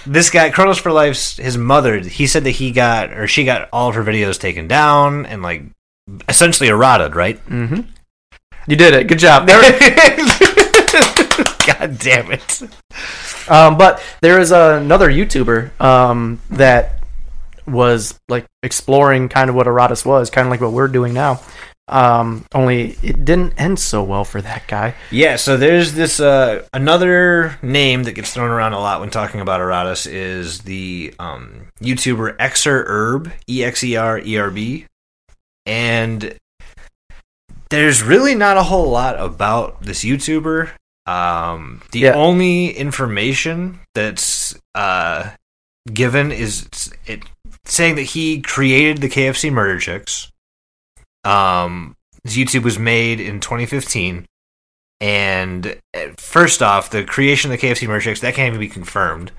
[0.06, 1.98] this guy, Chronos for Life's his mother.
[1.98, 5.42] He said that he got or she got all of her videos taken down and
[5.42, 5.64] like
[6.28, 7.38] essentially errated, right?
[7.40, 7.80] hmm
[8.66, 9.06] You did it.
[9.06, 9.46] Good job.
[11.66, 12.62] God damn it!
[13.48, 17.01] um, but there is another YouTuber um, that
[17.66, 21.40] was like exploring kind of what Erratas was, kind of like what we're doing now.
[21.88, 24.94] Um, only it didn't end so well for that guy.
[25.10, 29.40] Yeah, so there's this uh, another name that gets thrown around a lot when talking
[29.40, 34.86] about Erratas is the um, YouTuber Exer Herb, E X E R E R B,
[35.66, 36.38] and
[37.70, 40.70] there's really not a whole lot about this YouTuber.
[41.06, 42.12] Um, the Yeah.
[42.14, 45.30] only information that's uh,
[45.92, 46.68] given is
[47.06, 47.22] it
[47.72, 50.30] saying that he created the KFC Murder Chicks.
[51.24, 54.26] Um, his YouTube was made in 2015.
[55.00, 58.68] And uh, first off, the creation of the KFC Murder Chicks, that can't even be
[58.68, 59.32] confirmed.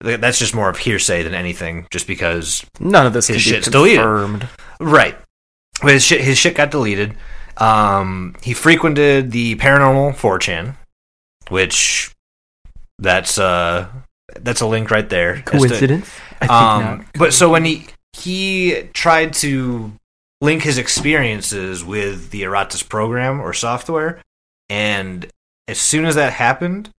[0.00, 2.64] That's just more of hearsay than anything, just because.
[2.78, 4.48] None of this His shit's deleted.
[4.78, 5.16] Right.
[5.80, 7.16] But his shit, his shit got deleted.
[7.56, 10.76] Um, he frequented the paranormal 4chan,
[11.48, 12.12] which
[12.98, 13.88] that's uh
[14.42, 15.36] that's a link right there.
[15.36, 16.10] to- Coincidence?
[16.40, 19.92] I think um, but so when he he tried to
[20.40, 24.20] link his experiences with the Erratas program or software,
[24.68, 25.26] and
[25.68, 26.90] as soon as that happened,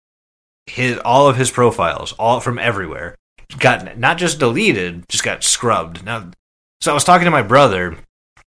[0.66, 3.16] his all of his profiles, all from everywhere,
[3.60, 6.04] got not just deleted, just got scrubbed.
[6.04, 6.32] Now,
[6.82, 7.98] so I was talking to my brother,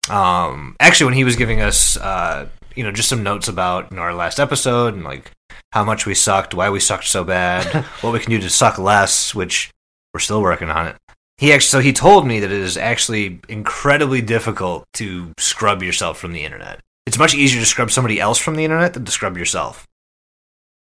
[0.10, 3.98] um, actually when he was giving us, uh, you know, just some notes about you
[3.98, 5.32] know, our last episode and like
[5.72, 8.78] how much we sucked, why we sucked so bad, what we can do to suck
[8.78, 9.72] less, which
[10.14, 10.96] we're still working on it.
[11.38, 16.20] He actually, so he told me that it is actually incredibly difficult to scrub yourself
[16.20, 16.80] from the internet.
[17.08, 19.88] It's much easier to scrub somebody else from the internet than to scrub yourself.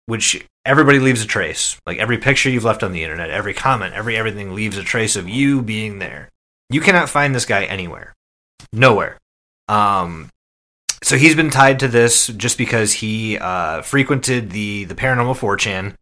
[0.06, 1.78] Which everybody leaves a trace.
[1.84, 5.16] Like every picture you've left on the internet, every comment, every everything leaves a trace
[5.16, 6.30] of you being there.
[6.70, 8.14] You cannot find this guy anywhere.
[8.72, 9.18] Nowhere.
[9.68, 10.30] Um,
[11.02, 15.94] so he's been tied to this just because he uh, frequented the the paranormal 4chan,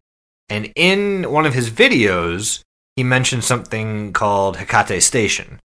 [0.49, 2.63] and in one of his videos,
[2.97, 5.61] he mentioned something called Hecate Station.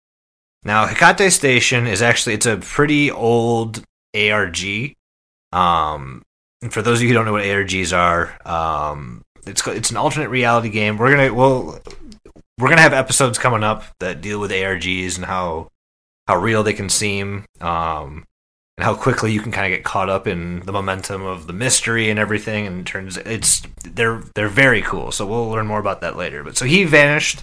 [0.65, 3.83] Now, Hecate Station is actually it's a pretty old
[4.15, 4.95] ARG.
[5.53, 6.23] Um,
[6.63, 9.97] and for those of you who don't know what ARGs are, um, it's it's an
[9.97, 10.97] alternate reality game.
[10.99, 11.81] We're gonna we'll
[12.59, 15.69] we're gonna have episodes coming up that deal with ARGs and how
[16.27, 18.25] how real they can seem, um,
[18.81, 21.53] and how quickly you can kind of get caught up in the momentum of the
[21.53, 22.67] mystery and everything.
[22.67, 25.13] And it turns it's they're they're very cool.
[25.13, 26.43] So we'll learn more about that later.
[26.43, 27.43] But so he vanished.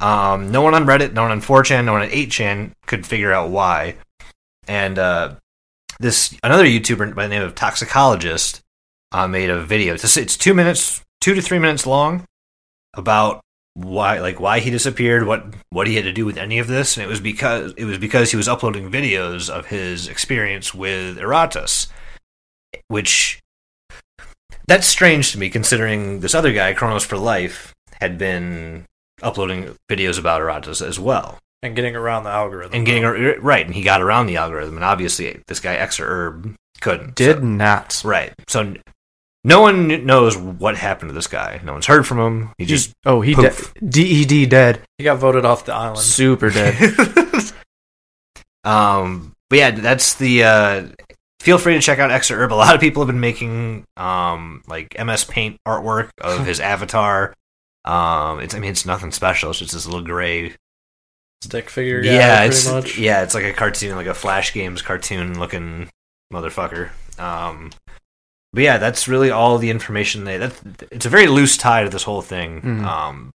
[0.00, 3.30] Um, no one on Reddit, no one on 4chan, no one on 8chan could figure
[3.30, 3.96] out why.
[4.66, 5.34] And uh,
[5.98, 8.62] this another YouTuber by the name of Toxicologist
[9.12, 9.92] uh, made a video.
[9.92, 12.24] It's, it's two minutes, two to three minutes long,
[12.94, 13.42] about
[13.74, 16.96] why like why he disappeared, what what he had to do with any of this,
[16.96, 21.16] and it was because it was because he was uploading videos of his experience with
[21.18, 21.88] Erratas,
[22.88, 23.38] which
[24.66, 28.84] that's strange to me considering this other guy, Chronos for Life, had been
[29.22, 32.72] uploading videos about Erratas as well and getting around the algorithm.
[32.74, 36.06] and getting ar- right, and he got around the algorithm, and obviously this guy Exer
[36.06, 37.14] Herb couldn't.
[37.14, 38.00] Did So- not.
[38.04, 38.32] right.
[38.48, 38.78] So n-
[39.44, 41.60] no one knows what happened to this guy.
[41.64, 42.50] No one's heard from him.
[42.58, 43.52] He just Oh, he dead.
[43.52, 43.74] Poof.
[43.88, 44.82] DED dead.
[44.98, 45.98] he got voted off the island.
[46.00, 46.76] Super dead.
[48.64, 49.32] um.
[49.48, 50.44] But yeah, that's the.
[50.44, 50.88] Uh,
[51.40, 52.52] feel free to check out Extra Herb.
[52.52, 57.34] A lot of people have been making um like MS Paint artwork of his avatar.
[57.84, 59.50] Um, it's I mean it's nothing special.
[59.50, 60.54] It's just this little gray
[61.42, 62.98] Stick figure guy, yeah, it's much.
[62.98, 65.88] yeah, it's like a cartoon, like a Flash Games cartoon looking
[66.30, 66.90] motherfucker.
[67.18, 67.70] Um,
[68.52, 70.38] but yeah, that's really all the information they.
[70.38, 70.58] That
[70.90, 72.60] it's a very loose tie to this whole thing.
[72.60, 72.84] Mhm.
[72.84, 73.30] Um,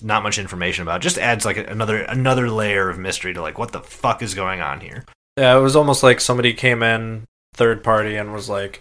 [0.00, 1.00] not much information about.
[1.00, 1.02] It.
[1.02, 4.60] Just adds like another another layer of mystery to like what the fuck is going
[4.60, 5.04] on here.
[5.36, 7.24] Yeah, it was almost like somebody came in
[7.54, 8.80] third party and was like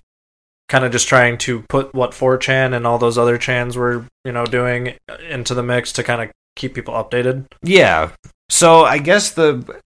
[0.69, 4.31] kind of just trying to put what 4chan and all those other chans were, you
[4.31, 4.95] know, doing
[5.29, 7.45] into the mix to kind of keep people updated.
[7.61, 8.11] Yeah.
[8.49, 9.79] So I guess the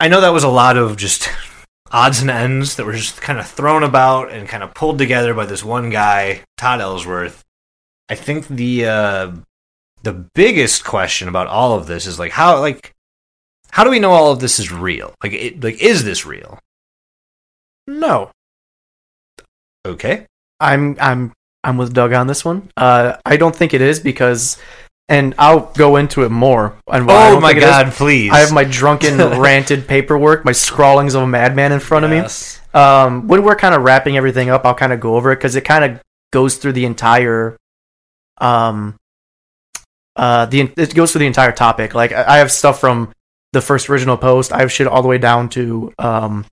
[0.00, 1.28] I know that was a lot of just
[1.90, 5.34] odds and ends that were just kind of thrown about and kind of pulled together
[5.34, 7.44] by this one guy, Tod Ellsworth.
[8.08, 9.32] I think the uh
[10.02, 12.92] the biggest question about all of this is like how like
[13.70, 15.14] how do we know all of this is real?
[15.22, 16.58] Like it like is this real?
[17.86, 18.30] No.
[19.84, 20.26] Okay.
[20.60, 21.32] I'm I'm
[21.66, 22.70] I'm with Doug on this one.
[22.76, 24.56] Uh, I don't think it is because,
[25.08, 26.76] and I'll go into it more.
[26.88, 27.70] And Oh my think it is.
[27.70, 28.32] god, please.
[28.32, 32.24] I have my drunken ranted paperwork, my scrawlings of a madman in front of me.
[32.74, 35.56] Um, when we're kind of wrapping everything up, I'll kind of go over it because
[35.56, 36.00] it kind of
[36.32, 37.56] goes through the entire,
[38.38, 38.96] um,
[40.16, 41.94] uh, the it goes through the entire topic.
[41.94, 43.12] Like I I have stuff from
[43.52, 44.52] the first original post.
[44.52, 46.44] I have shit all the way down to um,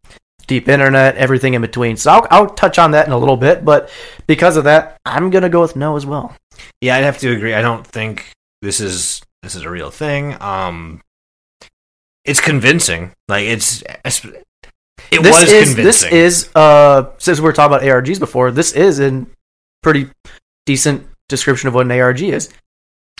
[0.46, 1.96] deep internet, everything in between.
[1.96, 3.90] So I'll I'll touch on that in a little bit, but
[4.26, 6.34] because of that, I'm gonna go with no as well.
[6.80, 7.54] Yeah, I'd have to agree.
[7.54, 8.30] I don't think
[8.64, 10.40] this is this is a real thing.
[10.40, 11.02] Um,
[12.24, 13.12] it's convincing.
[13.28, 15.84] Like it's it this was is convincing.
[15.84, 19.26] this is uh since we were talking about ARGs before, this is a
[19.82, 20.08] pretty
[20.66, 22.50] decent description of what an ARG is.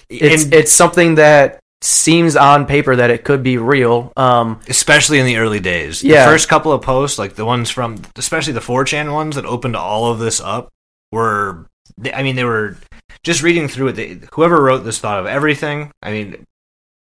[0.09, 4.13] It's And it's something that seems on paper that it could be real.
[4.17, 6.03] Um, especially in the early days.
[6.03, 6.25] Yeah.
[6.25, 9.77] The first couple of posts, like the ones from, especially the 4chan ones that opened
[9.77, 10.71] all of this up,
[11.13, 11.67] were,
[12.13, 12.77] I mean, they were
[13.23, 13.93] just reading through it.
[13.93, 15.91] They, whoever wrote this thought of everything.
[16.03, 16.45] I mean,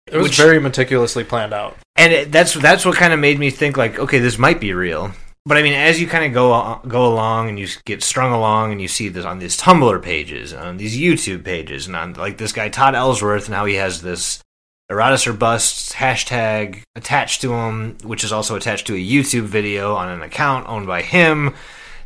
[0.08, 1.78] It was Which- very meticulously planned out.
[1.96, 4.74] and it, that's that's what kind of made me think like, okay, this might be
[4.74, 5.12] real.
[5.46, 8.72] But I mean, as you kind of go go along and you get strung along
[8.72, 12.14] and you see this on these Tumblr pages, and on these YouTube pages, and on
[12.14, 14.40] like this guy Tod Ellsworth, and how he has this
[14.92, 19.96] Erratas or Busts hashtag attached to him, which is also attached to a YouTube video
[19.96, 21.54] on an account owned by him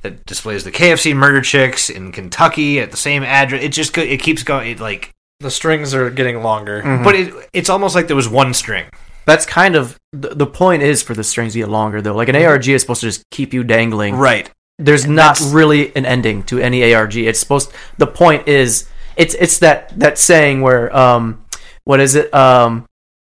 [0.08, 3.62] that displays the KFC murder chicks in Kentucky at the same address.
[3.64, 4.72] It just it keeps going.
[4.72, 6.82] It like, The strings are getting longer.
[6.82, 7.04] Mhm.
[7.04, 8.86] but it it's almost like there was one string.
[9.26, 12.16] that's kind of the, the point is for the strings to get longer though.
[12.16, 14.50] Like an ARG is supposed to just keep you dangling Right.
[14.80, 17.16] there's not really an ending to any ARG.
[17.18, 17.72] It's supposed.
[17.98, 18.88] The point is,
[19.18, 21.44] it's it's that that saying where um,
[21.84, 22.34] what is it?
[22.34, 22.86] Um,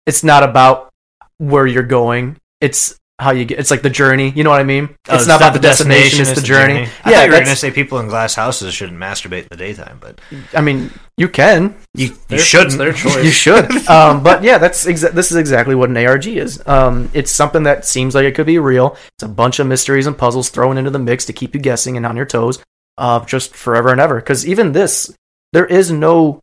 [0.07, 0.91] it's not about
[1.39, 2.37] where you're going.
[2.61, 3.59] It's how you get.
[3.59, 4.31] It's like the journey.
[4.37, 4.91] You know what I mean?
[5.09, 6.21] Oh, it's not about the destination.
[6.21, 6.75] It's the journey.
[7.05, 9.49] I Yeah, thought you were going to say people in glass houses shouldn't masturbate in
[9.51, 10.21] the daytime, but
[10.55, 11.75] I mean, you can.
[11.95, 12.77] you, you Their- shouldn't.
[12.77, 13.25] their choice.
[13.25, 13.71] You should.
[13.89, 16.63] um, but yeah, that's exa- this is exactly what an ARG is.
[16.67, 18.97] Um, it's something that seems like it could be real.
[19.17, 21.97] It's a bunch of mysteries and puzzles thrown into the mix to keep you guessing
[21.97, 22.63] and on your toes,
[22.99, 24.17] uh, just forever and ever.
[24.17, 25.11] Because even this,
[25.55, 26.41] there is no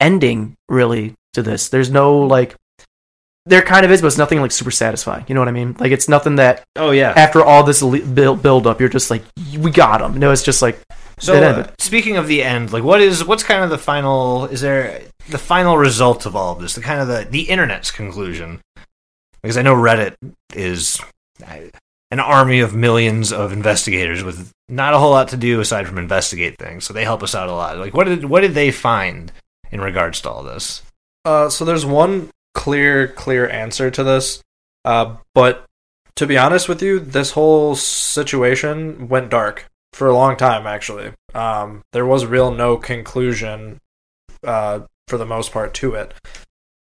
[0.00, 1.68] ending really to this.
[1.68, 2.56] There's no like.
[3.46, 5.24] There kind of is, but it's nothing like super satisfying.
[5.28, 5.76] You know what I mean?
[5.78, 7.12] Like it's nothing that oh yeah.
[7.14, 9.22] after all this build build up, you're just like,
[9.58, 10.18] we got him.
[10.18, 10.78] No, it's just like
[11.18, 14.46] So uh, speaking of the end, like what is what's kind of the final?
[14.46, 16.74] Is there the final result of all of this?
[16.74, 18.60] The kind of the the internet's conclusion?
[19.42, 20.14] Because I know Reddit
[20.54, 20.98] is
[22.10, 25.98] an army of millions of investigators with not a whole lot to do aside from
[25.98, 26.84] investigate things.
[26.84, 27.76] So they help us out a lot.
[27.76, 29.32] Like what did what did they find
[29.70, 30.82] in regards to all this?
[31.26, 34.42] Uh, so there's one clear, clear answer to this.
[34.84, 35.64] Uh, but
[36.16, 40.66] to be honest with you, this whole situation went dark for a long time.
[40.66, 43.78] Actually, um, there was real no conclusion
[44.44, 46.14] uh, for the most part to it.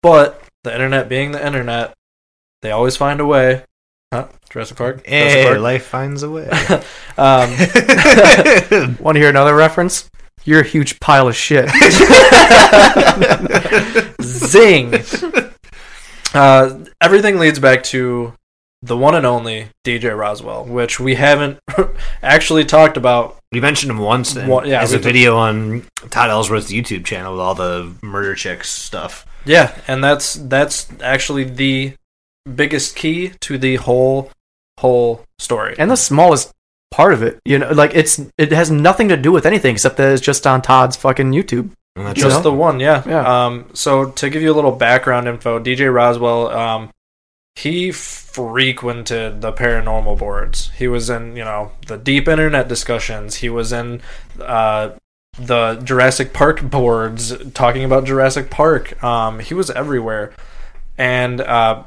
[0.03, 1.95] But the internet being the internet,
[2.63, 3.65] they always find a way.
[4.13, 4.29] Huh?
[4.51, 5.05] Jurassic Park.
[5.05, 5.59] Jurassic Hey, Park?
[5.59, 6.47] life finds a way.
[6.49, 6.85] Want
[7.19, 10.09] um, to hear another reference?
[10.45, 11.69] You're a huge pile of shit.
[14.23, 14.93] Zing.
[16.37, 18.33] Uh, everything leads back to
[18.83, 21.59] the one and only DJ Rozzwell, which we haven't
[22.23, 23.37] actually talked about.
[23.53, 24.37] We mentioned him once.
[24.37, 25.05] In, What- yeah, as we a did.
[25.05, 29.25] video on Tod Ellsworth's YouTube channel with all the murder chicks stuff.
[29.45, 31.95] Yeah, and that's that's actually the
[32.55, 34.31] biggest key to the whole
[34.79, 35.75] whole story.
[35.79, 36.53] and the smallest
[36.91, 37.39] part of it.
[37.45, 40.47] You know, like it's it has nothing to do with anything except that it's just
[40.47, 41.71] on Tod's fucking YouTube.
[41.97, 42.51] And that's You just know?
[42.51, 43.03] the one, yeah.
[43.07, 43.47] Yeah.
[43.47, 46.91] Um, so to give you a little background info, DJ Rozzwell, um,
[47.57, 50.71] he frequented the paranormal boards.
[50.77, 53.37] He was in, you know, the deep internet discussions.
[53.37, 54.03] He was in
[54.41, 54.91] uh,
[55.39, 59.03] the Jurassic Park boards talking about Jurassic Park.
[59.03, 60.35] Um, he was everywhere,
[60.99, 61.85] and uh,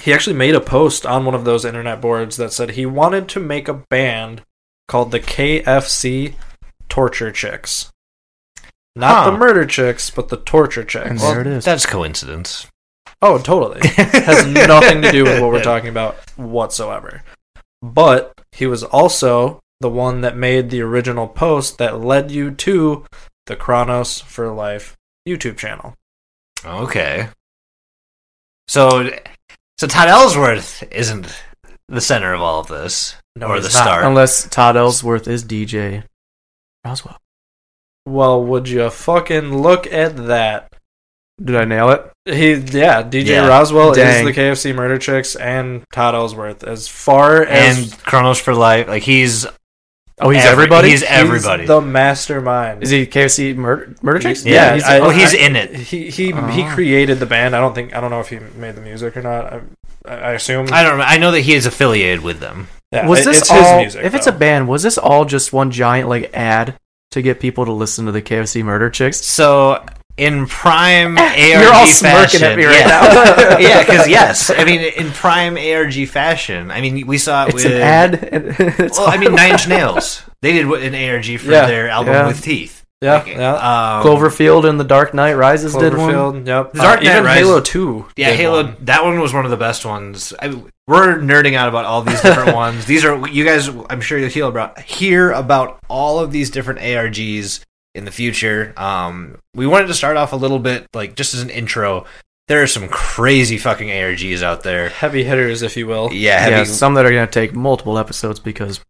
[0.00, 3.26] he actually made a post on one of those internet boards that said he wanted
[3.30, 4.42] to make a band
[4.86, 6.34] called the KFC
[6.90, 7.90] Torture Chicks.
[8.96, 9.30] Not Huh.
[9.32, 11.08] the murder chicks, but the torture chicks.
[11.10, 11.64] And there it is.
[11.64, 12.66] That's coincidence.
[13.20, 13.80] Oh, totally.
[13.88, 17.22] Has nothing to do with what we're talking about whatsoever.
[17.82, 23.04] But he was also the one that made the original post that led you to
[23.46, 24.96] the Chronos for Life
[25.28, 25.94] YouTube channel.
[26.64, 27.28] Okay.
[28.68, 29.10] So,
[29.78, 31.26] so Tod Ellsworth isn't
[31.88, 33.84] the center of all of this, No, or he's the not.
[33.84, 34.02] star.
[34.04, 36.04] Unless Tod Ellsworth is DJ
[36.86, 37.16] Rozzwell.
[38.06, 40.70] Well, would you fucking look at that?
[41.42, 42.10] Did I nail it?
[42.26, 43.48] He, yeah, DJ Yeah.
[43.48, 44.26] Rozzwell Dang.
[44.26, 46.62] is the KFC Murder Chicks and Tod Ellsworth.
[46.64, 49.46] As far as and Chronos for Life, like he's
[50.20, 50.90] Oh, he's every- everybody.
[50.90, 51.66] He's everybody.
[51.66, 52.84] the mastermind.
[52.84, 54.44] is he KFC murder murder chicks?
[54.46, 55.74] yeah, he's, I- oh, he's I- in it.
[55.74, 56.70] He he he Oh.
[56.72, 57.56] created the band.
[57.56, 59.52] I don't think I don't know if he made the music or not.
[60.06, 60.68] I, I assume.
[60.72, 60.98] I don't.
[60.98, 61.04] know.
[61.04, 62.68] I know that he is affiliated with them.
[62.92, 63.78] yeah, was it- this it's all?
[63.80, 64.04] his music?
[64.04, 66.76] if it's a band, was this all just one giant like ad
[67.14, 69.24] to get people to listen to the KFC murder chicks?
[69.24, 69.84] So
[70.16, 72.86] in prime ARG You're all smirking fashion, at me right yeah.
[72.86, 73.58] now.
[73.58, 76.70] yeah, because yes, I mean in prime ARG fashion.
[76.70, 78.90] I mean we saw it It's with an ad.
[78.96, 80.22] Well, I mean Nine Inch Nails.
[80.42, 82.26] They did an ARG for Yeah, their album yeah.
[82.26, 82.83] with Teeth.
[83.00, 83.54] Yeah, Like, yeah.
[83.54, 86.12] Um, Cloverfield and The Dark Knight Rises did one.
[86.14, 86.46] Cloverfield.
[86.46, 86.72] Yep.
[86.72, 88.06] The Dark Uh, Knight even Rises- Halo Two.
[88.16, 88.62] Yeah, did Halo.
[88.64, 88.76] one.
[88.80, 90.32] That one was one of the best ones.
[90.40, 90.48] I,
[90.86, 92.86] we're nerding out about all these different ones.
[92.86, 93.68] These are you guys.
[93.90, 97.60] I'm sure you'll hear about hear about all of these different ARGs
[97.94, 98.72] in the future.
[98.76, 102.04] Um, we wanted to start off a little bit like just as an intro.
[102.48, 104.90] There are some crazy fucking ARGs out there.
[104.90, 106.10] Heavy hitters, if you will.
[106.12, 108.80] Yeah, Yeah, some that are going to take multiple episodes because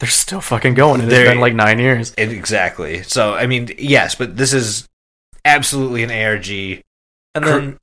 [0.00, 1.00] they're still fucking going.
[1.00, 2.12] and It's They're- been like nine years.
[2.18, 3.02] exactly.
[3.04, 4.88] So I mean, yes, but this is
[5.44, 6.82] absolutely an ARG.
[7.34, 7.78] And then,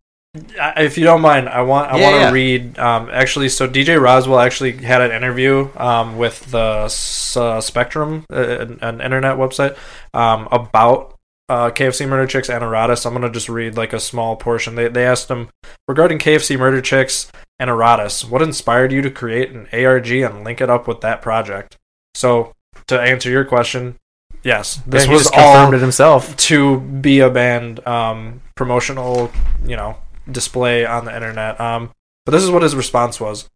[0.60, 2.32] I- if you don't mind, I want I Yeah, want to yeah.
[2.32, 2.80] read.
[2.80, 8.26] Um, actually, so DJ Rozzwell actually had an interview um, with the S- uh, Spectrum,
[8.32, 9.78] uh, an, an internet website,
[10.14, 11.14] um, about
[11.50, 13.06] uh, KFC Murder Chicks and Erratas.
[13.06, 14.76] I'm gonna just read like a small portion.
[14.76, 15.48] They they asked him
[15.88, 20.60] regarding KFC Murder Chicks and Erratas, what inspired you to create an ARG and link
[20.62, 21.78] it up with that project?
[22.18, 22.52] So
[22.88, 23.96] to answer your question,
[24.44, 26.36] yes, this Yeah, was all confirmed it himself.
[26.38, 29.32] to be a band um, promotional,
[29.66, 29.98] you know,
[30.30, 31.60] display on the internet.
[31.62, 31.92] Um,
[32.26, 33.48] but this is what his response was.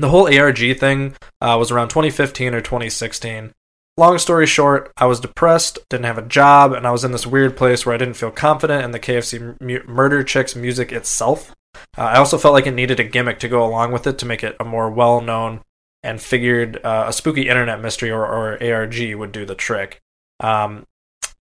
[0.00, 3.52] the whole ARG thing uh, was around 2015 or 2016.
[3.96, 7.28] Long story short, I was depressed, didn't have a job, and I was in this
[7.28, 11.54] weird place where I didn't feel confident in the KFC mu- Murder Chicks music itself.
[11.96, 14.26] Uh, I also felt like it needed a gimmick to go along with it to
[14.26, 15.60] make it a more well known
[16.04, 20.00] and figured uh, a spooky internet mystery or, or ARG would do the trick.
[20.38, 20.86] Um,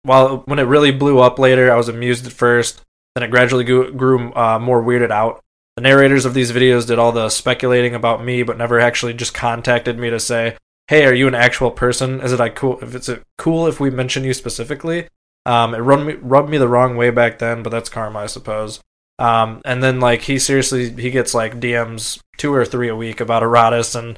[0.03, 2.83] while when it really blew up later, I was amused at first.
[3.15, 5.43] Then it gradually grew, grew uh, more weirded out.
[5.77, 9.33] The narrators of these videos did all the speculating about me, but never actually just
[9.33, 10.57] contacted me to say,
[10.89, 12.21] "Hey, are you an actual person?
[12.21, 12.81] Is it I cool?
[12.83, 15.09] If it's it cool if we mention you specifically?"
[15.47, 18.27] Um, it rubbed me rubbed me the wrong way back then, but that's karma, I
[18.27, 18.81] suppose.
[19.19, 23.21] Um, and then like he seriously he gets like DMs two or three a week
[23.21, 24.17] about Erratas, and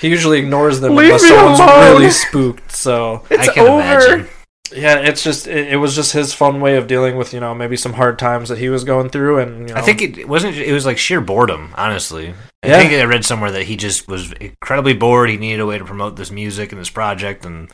[0.00, 1.80] he usually ignores them Leave unless me someone's alone.
[1.96, 2.70] really spooked.
[2.72, 3.80] So It's I can over.
[3.80, 4.28] imagine.
[4.72, 7.54] yeah, it's just it, it was just his fun way of dealing with you know
[7.56, 10.28] maybe some hard times that he was going through, and you know, I think it
[10.28, 10.56] wasn't.
[10.56, 12.32] It was like sheer boredom, honestly.
[12.62, 12.78] I Yeah.
[12.78, 15.30] think I read somewhere that he just was incredibly bored.
[15.30, 17.68] He needed a way to promote this music and this project, and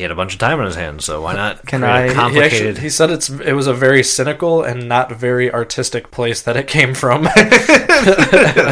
[0.00, 1.04] he had a bunch of time on his hands.
[1.04, 2.66] So why not Can create I- a he he, complicated?
[2.68, 6.56] actually, he said it's it was a very cynical and not very artistic place that
[6.56, 7.26] it came from.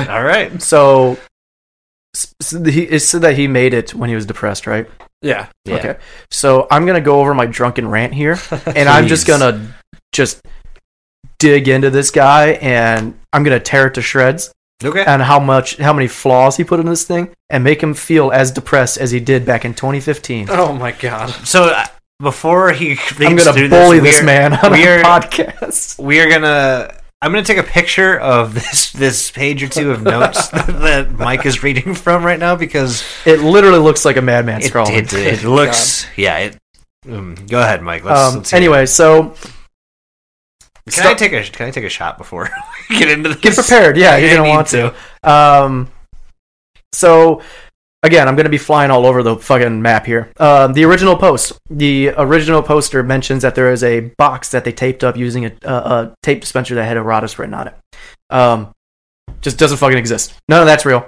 [0.09, 0.61] All right.
[0.63, 1.19] So,
[2.17, 4.89] s- s- he, it said that he made it when he was depressed, right?
[5.21, 5.75] yeah, Yeah.
[5.77, 5.97] Okay.
[6.31, 9.75] So I'm gonna go over my drunken rant here, and I'm just gonna
[10.13, 10.41] just
[11.39, 14.51] dig into this guy, and I'm gonna tear it to shreds,
[14.85, 15.05] Okay.
[15.05, 18.31] and how much, how many flaws he put in this thing, and make him feel
[18.31, 20.47] as depressed as he did back in 2015.
[20.51, 21.31] Oh my god.
[21.47, 21.85] So uh,
[22.21, 25.03] before he I'm gonna through bully this, this we are- man on we a are-
[25.21, 25.99] podcast.
[26.03, 26.95] we are gonna.
[27.21, 31.45] I'm gonna take a picture of this this page or two of notes that Mike
[31.47, 34.95] is reading from right now because It literally looks like a madman it, scrawling.
[34.95, 36.39] it, it looks yeah.
[36.39, 36.57] It,
[37.11, 38.05] um, go ahead, Mike.
[38.05, 38.63] Let's, um, let's hear it.
[38.63, 39.35] anyway, so
[40.95, 42.49] Can I take a Can I take a shot before
[42.91, 43.39] we get into this?
[43.39, 43.97] get prepared.
[43.97, 44.95] Yeah, you're I gonna want to.
[45.23, 45.89] Um,
[46.93, 47.43] so
[48.03, 50.33] again, I'm gonna be flying all over the fucking map here.
[50.39, 54.73] Um, the original post, the original poster mentions that there is a box that they
[54.73, 57.75] taped up using a, a, a tape dispenser that had Erratas written on it.
[58.31, 58.73] Um,
[59.41, 60.35] just doesn't fucking exist.
[60.49, 61.07] None of that's real.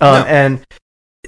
[0.00, 0.24] Um, No.
[0.26, 0.64] and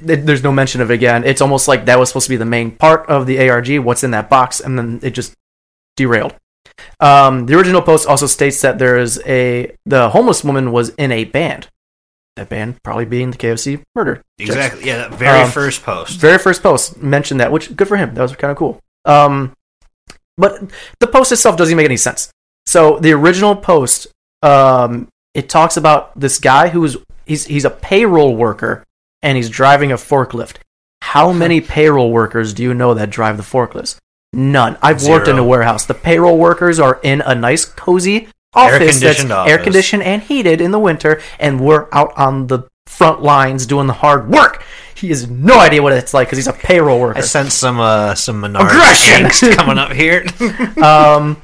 [0.07, 1.25] th- there's no mention of it again.
[1.25, 3.79] It's almost like that was supposed to be the main part of the ARG.
[3.81, 5.35] What's in that box, and then it just
[5.97, 6.35] derailed.
[7.01, 11.13] Um, the original post also states that there is a the homeless woman was in
[11.13, 11.69] a band.
[12.37, 14.23] That band probably being the KFC murder.
[14.39, 14.85] Exactly.
[14.87, 16.19] Yeah, that very Um, first post.
[16.21, 18.15] Very first post mentioned that, which good for him.
[18.15, 18.79] That was kind of cool.
[19.05, 19.53] Um,
[20.37, 20.71] but
[21.01, 22.31] the post itself doesn't make any sense.
[22.67, 24.07] So the original post,
[24.43, 28.85] um, it talks about this guy who's he's he's a payroll worker
[29.23, 30.57] and he's driving a forklift.
[31.03, 33.97] How many payroll workers do you know that drive the forklifts?
[34.33, 34.77] None.
[34.83, 35.87] I've worked in a warehouse.
[35.87, 40.61] The payroll workers are in a nice, cozy office that's Air-conditioned air conditioned and heated
[40.61, 44.65] in the winter, and we're out on the front lines doing the hard work.
[44.95, 47.19] He has no idea what it's like because he's a payroll worker.
[47.19, 49.55] I sense some uh some Menard Aggression!
[49.55, 50.27] coming up here.
[50.83, 51.41] um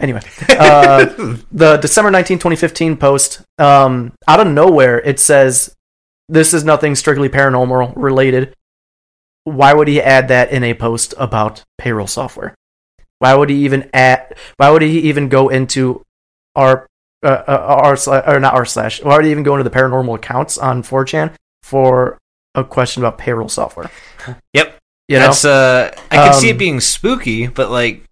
[0.00, 0.20] anyway
[0.50, 1.06] uh
[1.50, 5.74] the december 19 2015 post um out of nowhere it says
[6.28, 8.54] this is nothing strictly paranormal related
[9.48, 12.54] why would he add that in a post about payroll software
[13.18, 16.02] why would he even add why would he even go into
[16.54, 16.86] our
[17.24, 19.70] uh, uh, r slash or not r slash why would he even go into the
[19.76, 22.18] paranormal accounts on 4chan for
[22.54, 23.90] a question about payroll software
[24.54, 24.78] Yep.
[25.08, 28.04] you know uh I can see Um, it being spooky, but like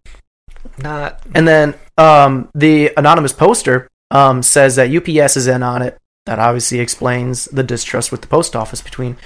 [0.79, 5.97] not And then um, the anonymous poster um, says that UPS is in on it.
[6.27, 9.17] That obviously explains the distrust with the post office between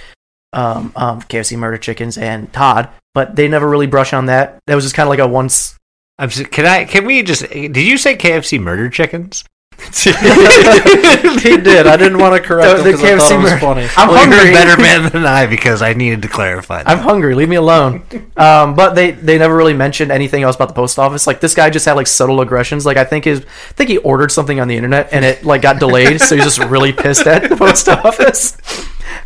[0.53, 2.89] um, um, KFC Murder Chickens and Tod.
[3.15, 4.59] But they never really brush on that.
[4.67, 5.77] That was just kind of like a once.
[6.19, 9.45] I'm s- can I can we just did you say KFC murder chickens?
[9.81, 11.87] he did.
[11.87, 13.59] I didn't want to correct The- him the 'cause I thought KFC it was mur-
[13.59, 13.89] funny.
[13.97, 14.51] I'm well, you're hungry.
[14.51, 16.89] a better man than I because I needed to clarify that.
[16.91, 17.35] I'm hungry.
[17.35, 18.03] Leave me alone.
[18.37, 21.27] Um, but they they never really mentioned anything else about the post office.
[21.27, 22.85] Like this guy just had like subtle aggressions.
[22.87, 25.63] Like I think his I think he ordered something on the internet and it like
[25.63, 28.57] got delayed, so he's just really pissed at the post office.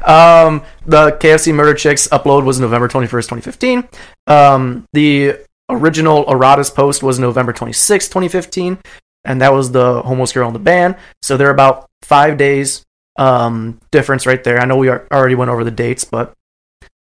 [0.05, 3.89] Um, the KFC Murder Chicks upload was November 21st, 2015.
[4.27, 5.39] Um, the
[5.69, 8.79] original Erratas post was November 26th, 2015,
[9.25, 10.97] and that was the homeless girl in the band.
[11.23, 12.85] So they're about five days
[13.17, 14.59] um, difference right there.
[14.59, 16.35] I know we are, already went over the dates, but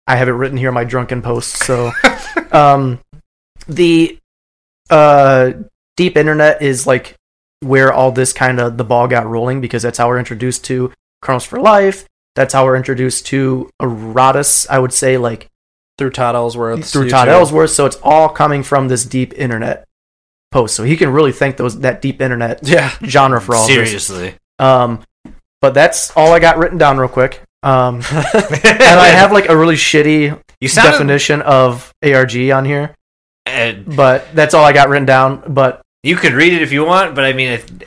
[0.07, 1.57] I have it written here in my drunken post.
[1.63, 1.91] So
[2.51, 2.99] um,
[3.67, 4.17] the
[4.89, 5.53] uh,
[5.95, 7.15] deep internet is like
[7.61, 10.91] where all this kind of the ball got rolling because that's how we're introduced to
[11.21, 12.05] Chronos for Life.
[12.35, 14.67] That's how we're introduced to Erratas.
[14.69, 15.49] I would say like
[15.97, 16.85] through Tod Ellsworth.
[16.89, 17.69] through Tod Ellsworth.
[17.71, 19.85] So it's all coming from this deep internet
[20.51, 20.75] post.
[20.75, 22.91] So he can really thank those that deep internet Yeah.
[23.05, 23.75] genre for all this.
[23.89, 24.35] Seriously.
[24.59, 25.03] Um,
[25.61, 27.41] but that's all I got written down real quick.
[27.61, 32.93] Um, and I have like a really shitty you sounded, definition of ARG on here,
[33.45, 35.43] uh, but that's all I got written down.
[35.47, 37.83] But you could read it if you want, but I mean, it,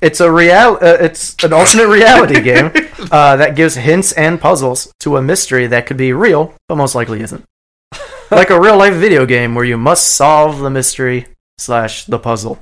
[0.00, 2.70] it's a real, uh, it's an alternate reality game
[3.10, 6.94] uh, that gives hints and puzzles to a mystery that could be real, but most
[6.94, 7.44] likely isn't.
[8.30, 11.26] like a real life video game where you must solve the mystery
[11.58, 12.58] slash the puzzle.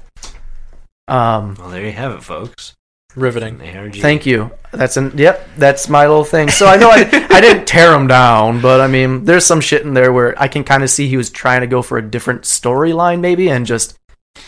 [1.09, 2.74] Um, well, there you have it, folks.
[3.14, 3.60] Riveting.
[3.60, 3.96] ARG.
[3.96, 4.50] Thank you.
[4.70, 5.46] That's an yep.
[5.56, 6.48] That's my little thing.
[6.48, 7.00] So I know I,
[7.30, 10.48] I didn't tear him down, but I mean, there's some shit in there where I
[10.48, 13.66] can kind of see he was trying to go for a different storyline, maybe, and
[13.66, 13.98] just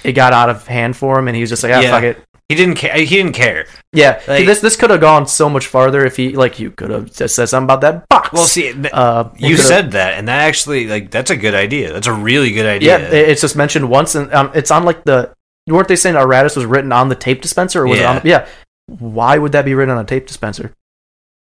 [0.03, 1.91] it got out of hand for him, and he was just like, ah, Yeah.
[1.91, 2.23] fuck it.
[2.49, 2.95] He didn't care.
[2.95, 3.67] He didn't care.
[3.93, 6.91] Yeah, Like- this this could have gone so much farther if he like you could
[6.91, 8.33] have said something about that box.
[8.33, 11.93] Well, see, th- uh, you said that, and that actually, like, that's a good idea.
[11.93, 12.99] That's a really good idea.
[12.99, 13.07] yeah.
[13.15, 15.33] It's just mentioned once, and um, it's on like the
[15.67, 18.13] weren't they saying Erratas was written on the tape dispenser, or was Yeah.
[18.13, 18.23] it on?
[18.23, 18.47] The, yeah.
[18.87, 20.73] Why would that be written on a tape dispenser?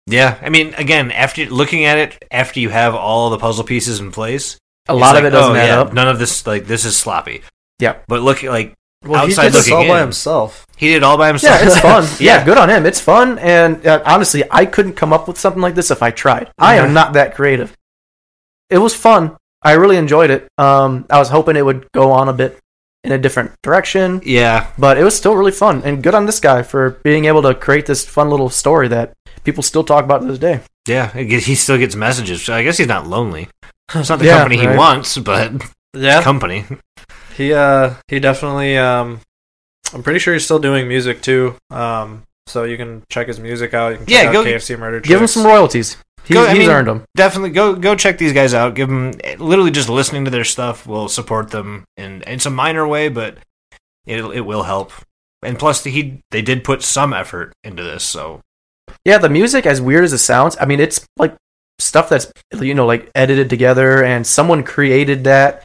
[0.07, 3.99] Yeah, I mean, again, after looking at it, after you have all the puzzle pieces
[3.99, 4.57] in place,
[4.87, 5.93] A lot like, of it doesn't oh, add yeah, up.
[5.93, 7.41] None of this, like, this is sloppy.
[7.79, 7.97] Yeah.
[8.07, 10.65] But look, like, Well, he did this all by himself.
[10.75, 11.59] he did it all by himself.
[11.61, 12.03] Yeah, it's fun.
[12.19, 12.37] yeah.
[12.39, 12.45] Yeah.
[12.45, 12.85] good on him.
[12.85, 16.11] It's fun, and uh, honestly, I couldn't come up with something like this if I
[16.11, 16.49] tried.
[16.57, 17.75] I am not that creative.
[18.69, 19.37] It was fun.
[19.61, 20.47] I really enjoyed it.
[20.57, 22.57] Um, I was hoping it would go on a bit
[23.03, 25.83] in a different direction, yeah, but it was still really fun.
[25.85, 29.13] And good on this guy for being able to create this fun little story that
[29.43, 30.59] people still talk about to this day.
[30.87, 31.11] yeah.
[31.13, 32.43] He still gets messages.
[32.43, 33.47] So I guess he's not lonely.
[33.95, 34.77] It's not the Yeah, company he right.
[34.77, 35.53] wants, but
[35.95, 36.65] Yeah, company.
[37.37, 39.21] He uh he definitely um
[39.93, 41.55] I'm pretty sure he's still doing music too.
[41.69, 43.91] Um so you can check his music out.
[43.91, 45.97] You can check Yeah, out go- KFC Murder Give him some royalties.
[46.25, 47.03] He's, Go- he's mean- earned them.
[47.15, 48.73] Definitely go go check these guys out.
[48.75, 52.87] Give them literally just listening to their stuff will support them in it's a minor
[52.87, 53.37] way, but
[54.05, 54.91] it it will help.
[55.43, 58.41] And plus, he they did put some effort into this, so
[59.05, 61.35] Yeah, the music, as weird as it sounds, I mean, it's like
[61.79, 65.63] stuff that's you know like edited together, and someone created that.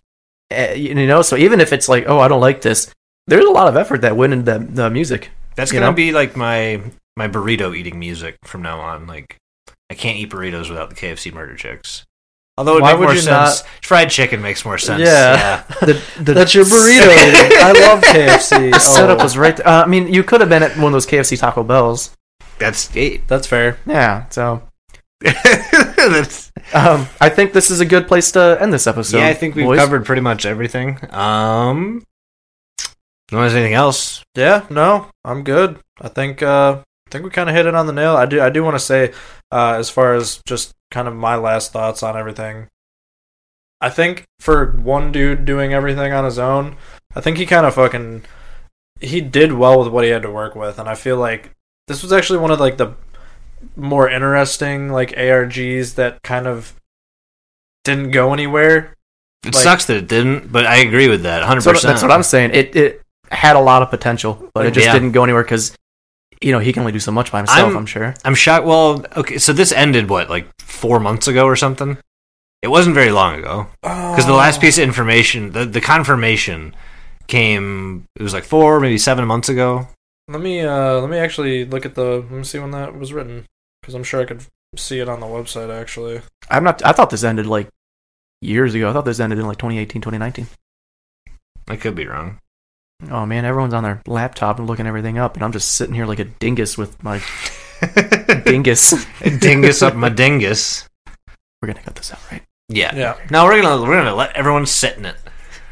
[0.52, 2.92] Eh, You know, so even if it's like, oh, I don't like this,
[3.26, 5.30] there's a lot of effort that went into the, the music.
[5.56, 5.92] that's gonna know?
[5.92, 6.80] be like my
[7.16, 9.06] my burrito eating music from now on.
[9.06, 9.36] Like
[9.90, 12.04] I can't eat burritos without the KFC Murder Chicks.
[12.58, 13.62] Although it Why would more you sense.
[13.82, 15.00] Fried chicken makes more sense.
[15.00, 15.64] Yeah.
[15.80, 17.08] The, the, That's your burrito.
[17.08, 18.70] I love KFC.
[18.72, 19.56] The setup Oh, was right.
[19.56, 19.66] There.
[19.66, 22.10] Uh, I mean, you could have been at one of those KFC Taco Bells.
[22.58, 23.26] That's it.
[23.26, 23.78] That's fair.
[23.86, 24.28] Yeah.
[24.28, 24.62] So,
[25.20, 29.18] That's, um, I think this is a good place to end this episode.
[29.18, 29.78] yeah, I think we've boys.
[29.78, 30.98] covered pretty much everything.
[31.14, 32.04] Um,
[33.30, 34.22] no one has anything else?
[34.34, 35.78] Yeah, no, I'm good.
[36.00, 38.14] I think uh I think we kind of hit it on the nail.
[38.16, 39.12] I do I do want to say
[39.50, 42.68] uh as far as just kind of my last thoughts on everything.
[43.80, 46.76] I think for one dude doing everything on his own,
[47.16, 48.24] I think he kind of fucking
[49.00, 51.50] he did well with what he had to work with and I feel like
[51.88, 52.94] this was actually one of like the
[53.76, 56.74] more interesting like ARGs that kind of
[57.84, 58.94] didn't go anywhere.
[59.44, 61.80] It Like- sucks that it didn't, but I agree with that 100%.
[61.80, 62.50] So that's what I'm saying.
[62.54, 64.92] It it had a lot of potential, but it just Yeah.
[64.92, 65.76] didn't go anywhere because
[66.40, 67.70] you know he can only do so much by himself.
[67.70, 68.14] I'm, I'm- sure.
[68.24, 68.66] I'm shocked.
[68.66, 71.98] Well, okay, so this ended what, like four months ago or something?
[72.62, 76.74] It wasn't very long ago because the last piece of information, the the confirmation,
[77.26, 78.04] came.
[78.14, 79.88] It was like four, maybe seven months ago.
[80.28, 83.12] Let me uh let me actually look at the let me see when that was
[83.12, 83.44] written
[83.80, 84.44] because I'm sure I could
[84.76, 86.20] see it on the website actually.
[86.48, 86.84] I'm not.
[86.84, 87.68] I thought this ended like
[88.40, 88.88] years ago.
[88.88, 90.46] I thought this ended in like 2018, 2019.
[91.68, 92.38] I could be wrong.
[93.10, 96.06] Oh man, everyone's on their laptop and looking everything up, and I'm just sitting here
[96.06, 97.20] like a dingus with my
[98.44, 98.94] dingus.
[99.40, 100.88] dingus up my dingus.
[101.60, 102.42] We're gonna cut this out, right?
[102.68, 102.94] Yeah.
[102.94, 105.16] Yeah, No, we're gonna we're gonna let everyone sit in it.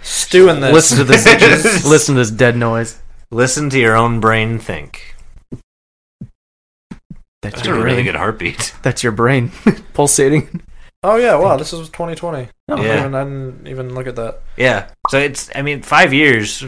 [0.03, 0.73] stew in this.
[0.73, 1.85] Listen to this.
[1.87, 3.00] listen to this dead noise.
[3.31, 5.15] Listen to your own brain think.
[7.43, 7.93] That's, That's your a brain.
[7.93, 8.75] really good heartbeat.
[8.83, 9.51] That's your brain
[9.95, 10.63] pulsating.
[11.03, 12.49] Oh yeah, wow, this is 2020.
[12.69, 12.97] Oh, I, Yeah.
[12.97, 14.41] didn't I didn't even look at that.
[14.57, 14.91] Yeah.
[15.09, 16.65] So it's I mean five years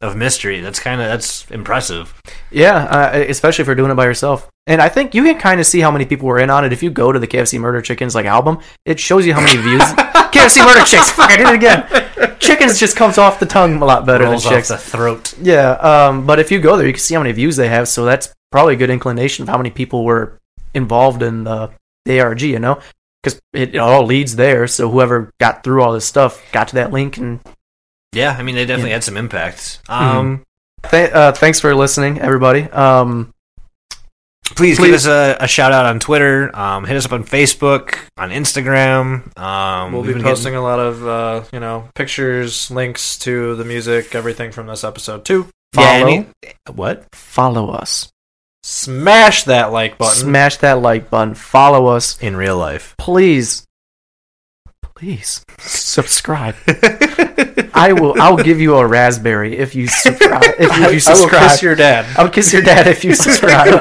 [0.00, 0.60] of mystery.
[0.60, 2.14] That's kind of that's impressive.
[2.50, 4.48] Yeah, uh, especially if you're doing it by yourself.
[4.66, 6.72] And I think you can kind of see how many people were in on it.
[6.72, 9.60] If you go to the KFC Murder Chickens like album, it shows you how many
[9.60, 9.82] views.
[10.30, 11.10] KFC Murder Chicks.
[11.10, 12.38] Fuck, I did it again.
[12.38, 14.68] Chickens just comes off the tongue a lot better Rolls than off chicks.
[14.68, 15.34] the throat.
[15.40, 17.88] Yeah, um, but if you go there, you can see how many views they have.
[17.88, 20.38] So that's probably a good inclination of how many people were
[20.74, 21.70] involved in the,
[22.04, 22.42] the ARG.
[22.42, 22.80] You know,
[23.22, 24.66] because it, it all leads there.
[24.66, 27.16] So whoever got through all this stuff got to that link.
[27.18, 27.40] And
[28.12, 28.96] Yeah, I mean they definitely Yeah.
[28.96, 29.80] had some impact.
[29.88, 30.42] Um,
[30.90, 32.64] th- uh, thanks for listening, everybody.
[32.64, 33.32] Um,
[34.56, 34.86] please, Please.
[34.86, 36.54] give us a, a shout out on Twitter.
[36.56, 39.36] Um, hit us up on Facebook, on Instagram.
[39.38, 43.64] Um, We'll be been posting a lot of uh, you know pictures, links to the
[43.64, 45.48] music, everything from this episode too.
[45.72, 46.26] Getting, yeah, follow, any-
[46.74, 47.04] what?
[47.14, 48.10] follow us
[48.62, 50.14] smash that like button.
[50.20, 51.34] Smash that like button.
[51.34, 52.18] Follow us.
[52.20, 52.94] in real life.
[52.98, 53.64] Please.
[55.00, 56.56] Please subscribe.
[57.72, 58.20] I will.
[58.20, 60.44] I will give you a raspberry if you subscribe.
[60.58, 62.04] If you, if you I will kiss your dad.
[62.18, 63.66] I'll kiss your dad if you subscribe.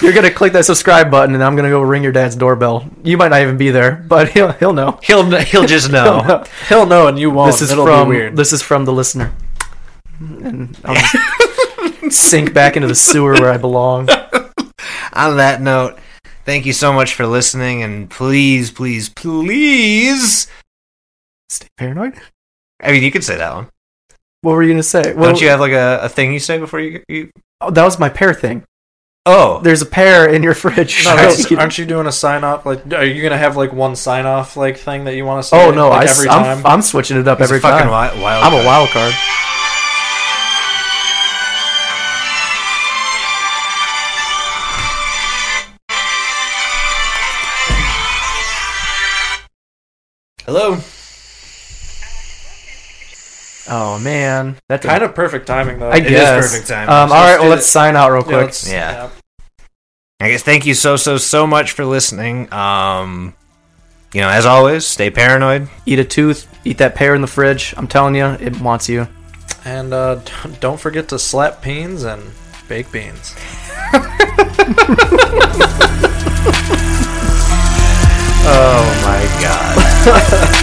[0.00, 2.88] You're gonna click that subscribe button, and I'm gonna go ring your dad's doorbell.
[3.04, 4.98] You might not even be there, but he'll he'll know.
[5.02, 6.42] He'll he'll just know.
[6.70, 7.52] He'll know and you won't.
[7.52, 8.34] This is It'll from weird.
[8.34, 9.34] this is from the listener,
[10.20, 14.08] and I'll just sink back into the sewer where I belong.
[15.12, 15.98] On that note,
[16.46, 20.46] thank you so much for listening, and please, please, please.
[21.50, 22.14] Stay paranoid.
[22.82, 23.68] I mean, you could say that one.
[24.42, 25.12] What were you gonna say?
[25.12, 27.02] Well, Don't you have like a, a thing you say before you?
[27.08, 27.30] you...
[27.60, 28.64] oh, that was my pear thing.
[29.28, 31.04] Oh, There's a pear in your fridge.
[31.04, 32.64] No, So that's- you- aren't you doing a sign off?
[32.64, 35.48] Like, are you gonna have like one sign off like thing that you want to
[35.48, 35.60] say?
[35.66, 36.66] oh no, like, I, every am time.
[36.66, 38.12] I'm switching it up He's a every fucking time.
[38.14, 39.12] wi- wild I'm a wild card.
[50.46, 50.78] Hello.
[53.68, 55.88] Oh man, that kind of perfect timing though.
[55.90, 56.88] I is guess perfect timing.
[56.88, 57.50] Um, So all let's well, it.
[57.50, 58.36] let's sign out real quick.
[58.36, 59.10] let's- Yeah.
[60.20, 62.52] I guess thank you so so so much for listening.
[62.54, 63.34] Um,
[64.14, 65.68] you know, as always, stay paranoid.
[65.84, 66.46] Eat a tooth.
[66.64, 67.74] Eat that pear in the fridge.
[67.76, 69.08] I'm telling you, it wants you.
[69.64, 70.20] And uh,
[70.60, 72.22] don't forget to slap beans and
[72.68, 73.34] bake beans.
[78.48, 79.25] Oh my
[80.06, 80.55] 哈哈。